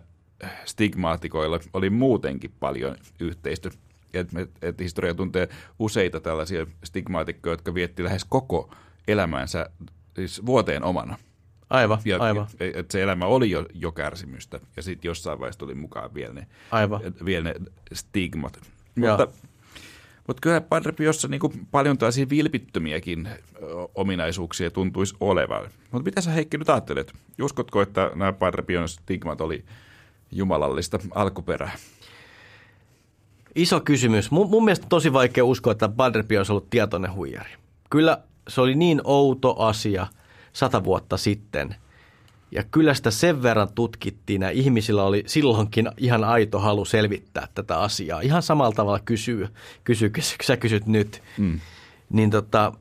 [0.64, 3.70] stigmaatikoilla oli muutenkin paljon yhteistä.
[4.14, 8.74] Että et historia tuntee useita tällaisia stigmaatikkoja, jotka vietti lähes koko
[9.08, 9.70] elämänsä
[10.16, 11.18] siis vuoteen omana.
[11.70, 12.46] Aivan, ja, aivan.
[12.60, 16.46] Et se elämä oli jo, jo kärsimystä, ja sitten jossain vaiheessa tuli mukaan vielä ne,
[16.70, 17.00] aivan.
[17.24, 17.54] vielä ne
[17.92, 18.60] stigmat.
[18.94, 19.28] Mutta,
[20.26, 23.28] mutta kyllä Padre Piossa niin kuin paljon tällaisia vilpittömiäkin
[23.94, 25.70] ominaisuuksia tuntuisi olevan.
[25.90, 27.12] Mutta mitä sä Heikki nyt ajattelet?
[27.42, 29.64] Uskotko, että nämä Padre Pion stigmat oli
[30.32, 31.72] jumalallista alkuperää?
[33.54, 34.30] Iso kysymys.
[34.30, 37.50] Mun, mun mielestä tosi vaikea uskoa, että Padre Pio olisi ollut tietoinen huijari.
[37.90, 40.06] Kyllä se oli niin outo asia
[40.52, 41.76] sata vuotta sitten.
[42.52, 47.80] Ja kyllä sitä sen verran tutkittiin ja ihmisillä oli silloinkin ihan aito halu selvittää tätä
[47.80, 48.20] asiaa.
[48.20, 49.48] Ihan samalla tavalla kysyy,
[49.84, 51.22] kysyy kun sä kysyt nyt.
[51.38, 51.60] Mm.
[52.10, 52.72] Niin tota,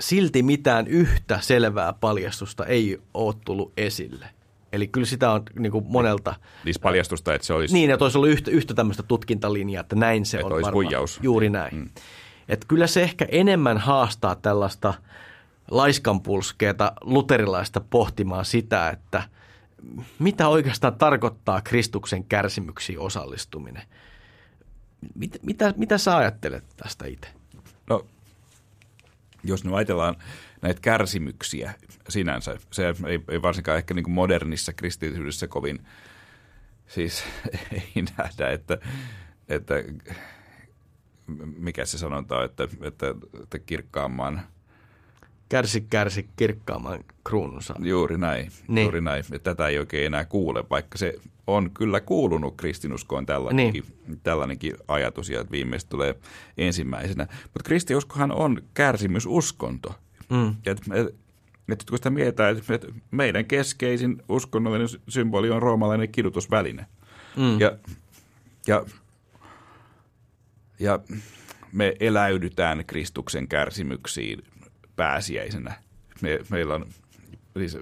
[0.00, 4.26] silti mitään yhtä selvää paljastusta ei ole tullut esille.
[4.72, 6.34] Eli kyllä sitä on niin kuin monelta.
[6.64, 7.74] Siis paljastusta, että se olisi...
[7.74, 11.08] Niin, että olisi ollut yhtä, yhtä tämmöistä tutkintalinjaa, että näin se että on olisi varmaan.
[11.22, 11.76] Juuri näin.
[11.76, 11.90] Mm.
[12.48, 14.94] Että kyllä se ehkä enemmän haastaa tällaista
[15.70, 19.22] laiskanpulskeeta luterilaista pohtimaan sitä, että
[20.18, 23.82] mitä oikeastaan tarkoittaa Kristuksen kärsimyksiin osallistuminen.
[25.14, 27.28] Mitä, mitä, mitä sä ajattelet tästä itse?
[27.90, 28.06] No,
[29.44, 30.16] jos nyt ajatellaan
[30.62, 31.74] näitä kärsimyksiä
[32.08, 35.86] sinänsä, se ei, ei varsinkaan ehkä niin modernissa kristillisyydessä kovin,
[36.86, 37.24] siis
[37.72, 38.78] ei nähdä, että,
[39.48, 39.74] että
[41.56, 43.06] mikä se sanotaan, että, että,
[43.42, 44.42] että kirkkaamman–
[45.50, 47.74] Kärsi, kärsi kirkkaamman kruununsa.
[47.78, 48.84] Juuri näin, niin.
[48.84, 49.24] juuri näin.
[49.32, 51.14] Ja tätä ei oikein enää kuule, vaikka se
[51.46, 54.20] on kyllä kuulunut kristinuskoon tällainenkin, niin.
[54.22, 56.14] tällainenkin ajatus, ja viimeistä tulee
[56.58, 57.26] ensimmäisenä.
[57.42, 59.94] Mutta kristiuskohan on kärsimysuskonto.
[60.28, 60.48] Mm.
[60.66, 61.14] Et, et,
[61.72, 66.86] et, kun sitä mietitään, että meidän keskeisin uskonnollinen symboli on roomalainen kidutusväline.
[67.36, 67.60] Mm.
[67.60, 67.76] Ja,
[68.66, 68.84] ja,
[70.78, 70.98] ja
[71.72, 74.42] me eläydytään Kristuksen kärsimyksiin
[75.00, 75.74] pääsiäisenä.
[76.20, 76.86] Me, meillä on
[77.58, 77.78] siis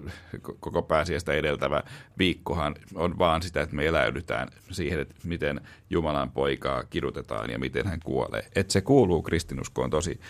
[0.60, 1.82] koko pääsiäistä edeltävä
[2.18, 5.60] viikkohan on vaan sitä, että me eläydytään siihen, että miten
[5.90, 8.46] Jumalan poikaa kidutetaan ja miten hän kuolee.
[8.54, 10.20] Että se kuuluu kristinuskoon tosi,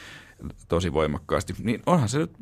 [0.69, 1.55] tosi voimakkaasti.
[1.63, 2.33] Niin onhan se nyt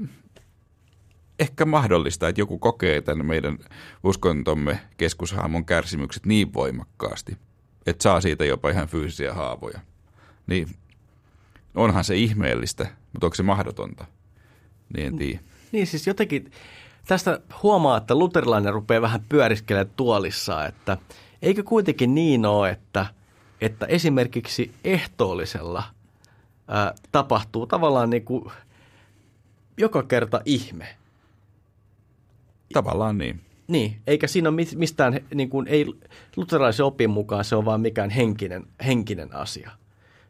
[1.38, 3.58] ehkä mahdollista, että joku kokee tämän meidän
[4.04, 7.36] uskontomme keskushaamon kärsimykset niin voimakkaasti,
[7.86, 9.80] että saa siitä jopa ihan fyysisiä haavoja.
[10.46, 10.68] Niin
[11.74, 14.15] onhan se ihmeellistä, mutta onko se mahdotonta?
[14.94, 15.40] Niin en tiedä.
[15.72, 16.50] Niin siis jotenkin
[17.06, 20.96] tästä huomaa, että luterilainen rupeaa vähän pyöriskelemään tuolissaan, että
[21.42, 23.06] eikö kuitenkin niin ole, että,
[23.60, 25.82] että esimerkiksi ehtoollisella
[26.68, 28.52] ää, tapahtuu tavallaan niin kuin
[29.76, 30.96] joka kerta ihme.
[32.72, 33.40] Tavallaan niin.
[33.68, 35.86] Niin, eikä siinä ole mistään, niin kuin, ei
[36.36, 39.70] luterilaisen opin mukaan se on vaan mikään henkinen, henkinen asia.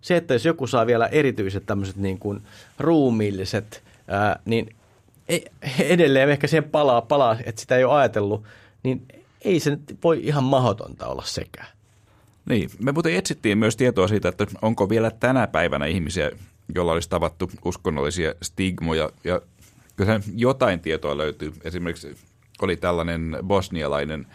[0.00, 2.42] Se, että jos joku saa vielä erityiset tämmöiset niin kuin
[2.78, 4.76] ruumiilliset ää, niin
[5.28, 5.44] ei,
[5.78, 8.44] edelleen ehkä siihen palaa, palaa, että sitä ei ole ajatellut,
[8.82, 9.08] niin
[9.42, 11.68] ei se nyt voi ihan mahdotonta olla sekään.
[12.48, 16.30] Niin, me muuten etsittiin myös tietoa siitä, että onko vielä tänä päivänä ihmisiä,
[16.74, 19.40] joilla olisi tavattu uskonnollisia stigmoja, ja
[19.96, 21.52] kyllä jotain tietoa löytyy.
[21.64, 22.16] Esimerkiksi
[22.62, 24.26] oli tällainen bosnialainen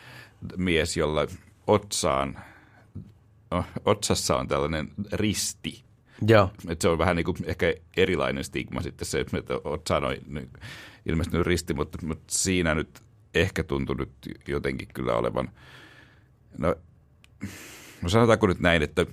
[0.58, 1.28] mies, jolla
[1.68, 2.40] otsaan,
[3.86, 5.84] otsassa on tällainen risti–
[6.28, 6.50] Joo.
[6.68, 10.50] Et se on vähän niin kuin ehkä erilainen stigma sitten se, että olet sanoin niin
[11.06, 13.02] ilmestynyt risti, mutta, mutta siinä nyt
[13.34, 14.12] ehkä tuntui nyt
[14.48, 15.50] jotenkin kyllä olevan,
[16.58, 16.76] no,
[18.02, 19.06] no sanotaanko nyt näin, että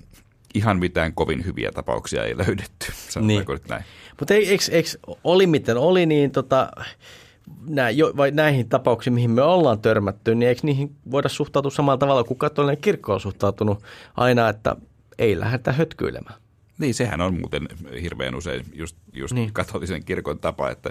[0.53, 3.61] ihan mitään kovin hyviä tapauksia ei löydetty, sanotaanko niin.
[3.61, 3.83] nyt näin.
[4.19, 4.89] Mutta eikö, eikö
[5.23, 6.71] oli miten oli, niin tota,
[7.67, 11.97] nää, jo, vai näihin tapauksiin, mihin me ollaan törmätty, niin eikö niihin voida suhtautua samalla
[11.97, 13.83] tavalla kuin katolinen kirkko on suhtautunut
[14.17, 14.75] aina, että
[15.19, 16.41] ei lähdetä hötkyilemään?
[16.79, 17.67] Niin, sehän on muuten
[18.01, 19.53] hirveän usein just, just niin.
[19.53, 20.89] katolisen kirkon tapa, että,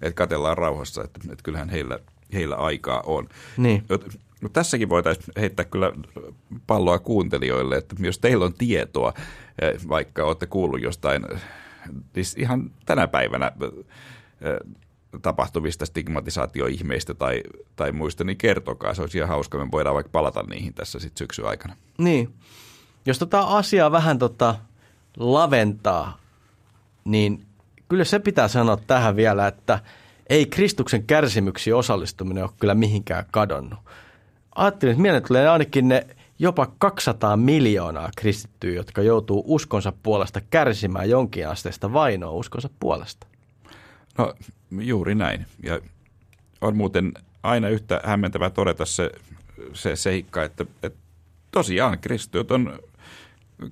[0.00, 1.98] että katellaan rauhassa, että, että kyllähän heillä,
[2.32, 3.28] heillä aikaa on.
[3.56, 3.84] Niin.
[4.40, 5.92] No, tässäkin voitaisiin heittää kyllä
[6.66, 9.12] palloa kuuntelijoille, että jos teillä on tietoa,
[9.62, 11.26] eh, vaikka olette kuullut jostain,
[12.14, 13.52] siis ihan tänä päivänä
[14.40, 14.76] eh,
[15.22, 17.42] tapahtuvista stigmatisaatioihmeistä tai,
[17.76, 18.94] tai muista, niin kertokaa.
[18.94, 21.76] Se olisi ihan hauska, me voidaan vaikka palata niihin tässä sitten syksyn aikana.
[21.98, 22.34] Niin.
[23.06, 24.54] Jos tota asiaa vähän tota
[25.16, 26.18] laventaa,
[27.04, 27.46] niin
[27.88, 29.78] kyllä se pitää sanoa tähän vielä, että
[30.28, 33.78] ei Kristuksen kärsimyksiin osallistuminen ole kyllä mihinkään kadonnut.
[34.54, 36.06] Ajattelin, että mieleen tulee ainakin ne
[36.38, 43.26] jopa 200 miljoonaa kristittyä, jotka joutuu uskonsa puolesta kärsimään jonkinasteista vainoa uskonsa puolesta.
[44.18, 44.34] No
[44.70, 45.46] juuri näin.
[45.62, 45.80] Ja
[46.60, 49.10] on muuten aina yhtä hämmentävää todeta se,
[49.72, 50.98] se seikka, että, että
[51.50, 52.78] tosiaan kristityt on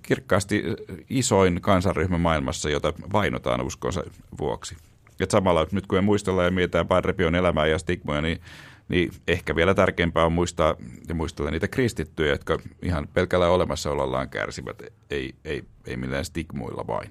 [0.02, 0.62] kirkkaasti
[1.10, 4.02] isoin kansanryhmä maailmassa, jota vainotaan uskonsa
[4.38, 4.76] vuoksi.
[5.20, 8.40] Et samalla nyt kun me muistellaan ja mietitään Padrepion elämää ja stigmoja, niin,
[8.88, 10.74] niin ehkä vielä tärkeämpää on muistaa
[11.08, 17.10] ja muistella niitä kristittyjä, jotka ihan pelkällä olemassaolollaan kärsivät, ei, ei, ei millään stigmoilla vain.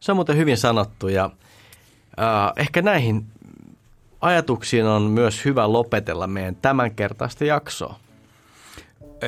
[0.00, 1.30] Se on muuten hyvin sanottu ja
[2.20, 3.26] äh, ehkä näihin
[4.20, 8.03] ajatuksiin on myös hyvä lopetella meidän tämänkertaista jaksoa.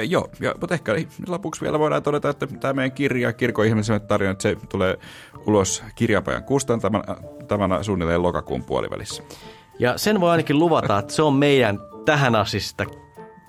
[0.03, 0.95] Joo, ja, mutta ehkä
[1.29, 4.99] lopuksi vielä voidaan todeta, että tämä meidän kirja, Kirkon ihmisen tarina, että se tulee
[5.47, 9.23] ulos kirjapajan kustantamana suunnilleen lokakuun puolivälissä.
[9.79, 12.85] Ja sen voi ainakin luvata, että se on meidän tähän asista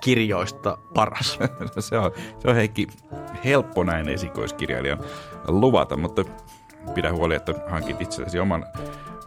[0.00, 1.38] kirjoista paras.
[1.76, 2.86] no se, on, se on Heikki
[3.44, 4.98] helppo näin esikoiskirjailijan
[5.48, 6.24] luvata, mutta
[6.94, 8.64] pidä huoli, että hankit itsellesi oman,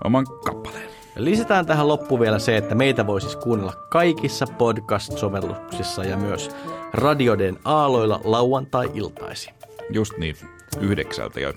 [0.04, 1.01] oman kappaleen.
[1.16, 6.50] Lisätään tähän loppu vielä se, että meitä voi siis kuunnella kaikissa podcast-sovelluksissa ja myös
[6.94, 9.54] radioiden aaloilla lauantai-iltaisin.
[9.90, 10.36] Just niin,
[10.80, 11.40] yhdeksältä.
[11.40, 11.54] Ja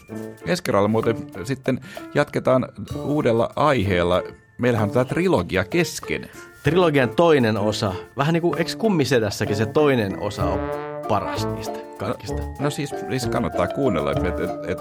[0.47, 1.81] ensi kerralla muuten sitten
[2.15, 4.23] jatketaan uudella aiheella.
[4.59, 6.29] Meillähän on tämä trilogia kesken.
[6.63, 10.61] Trilogian toinen osa, vähän niin kuin eikö kummisedässäkin se toinen osa on
[11.09, 12.43] paras niistä kaikista?
[12.43, 14.79] No, no siis, siis kannattaa kuunnella, että et, et, et,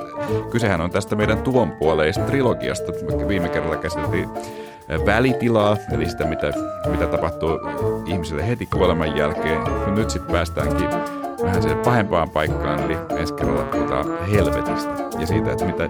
[0.51, 2.91] kysehän on tästä meidän tuonpuoleista trilogiasta.
[3.27, 4.29] Viime kerralla käsiteltiin
[5.05, 6.51] välitilaa, eli sitä, mitä,
[6.87, 7.59] mitä tapahtuu
[8.05, 9.61] ihmiselle heti kuoleman jälkeen.
[9.95, 10.89] Nyt sitten päästäänkin
[11.43, 15.89] vähän sen pahempaan paikkaan, eli ensi kerralla puhutaan helvetistä ja siitä, että mitä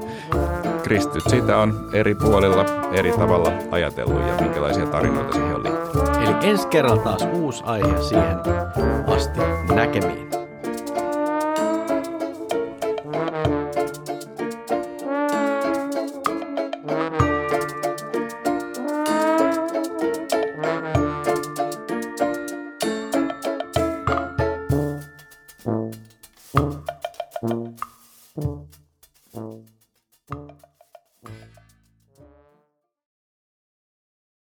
[0.84, 6.10] kristityt siitä on eri puolilla eri tavalla ajatellut ja minkälaisia tarinoita siihen on liittynyt.
[6.16, 8.38] Eli ensi kerralla taas uusi aihe siihen
[9.08, 9.40] asti
[9.76, 10.43] näkemiin.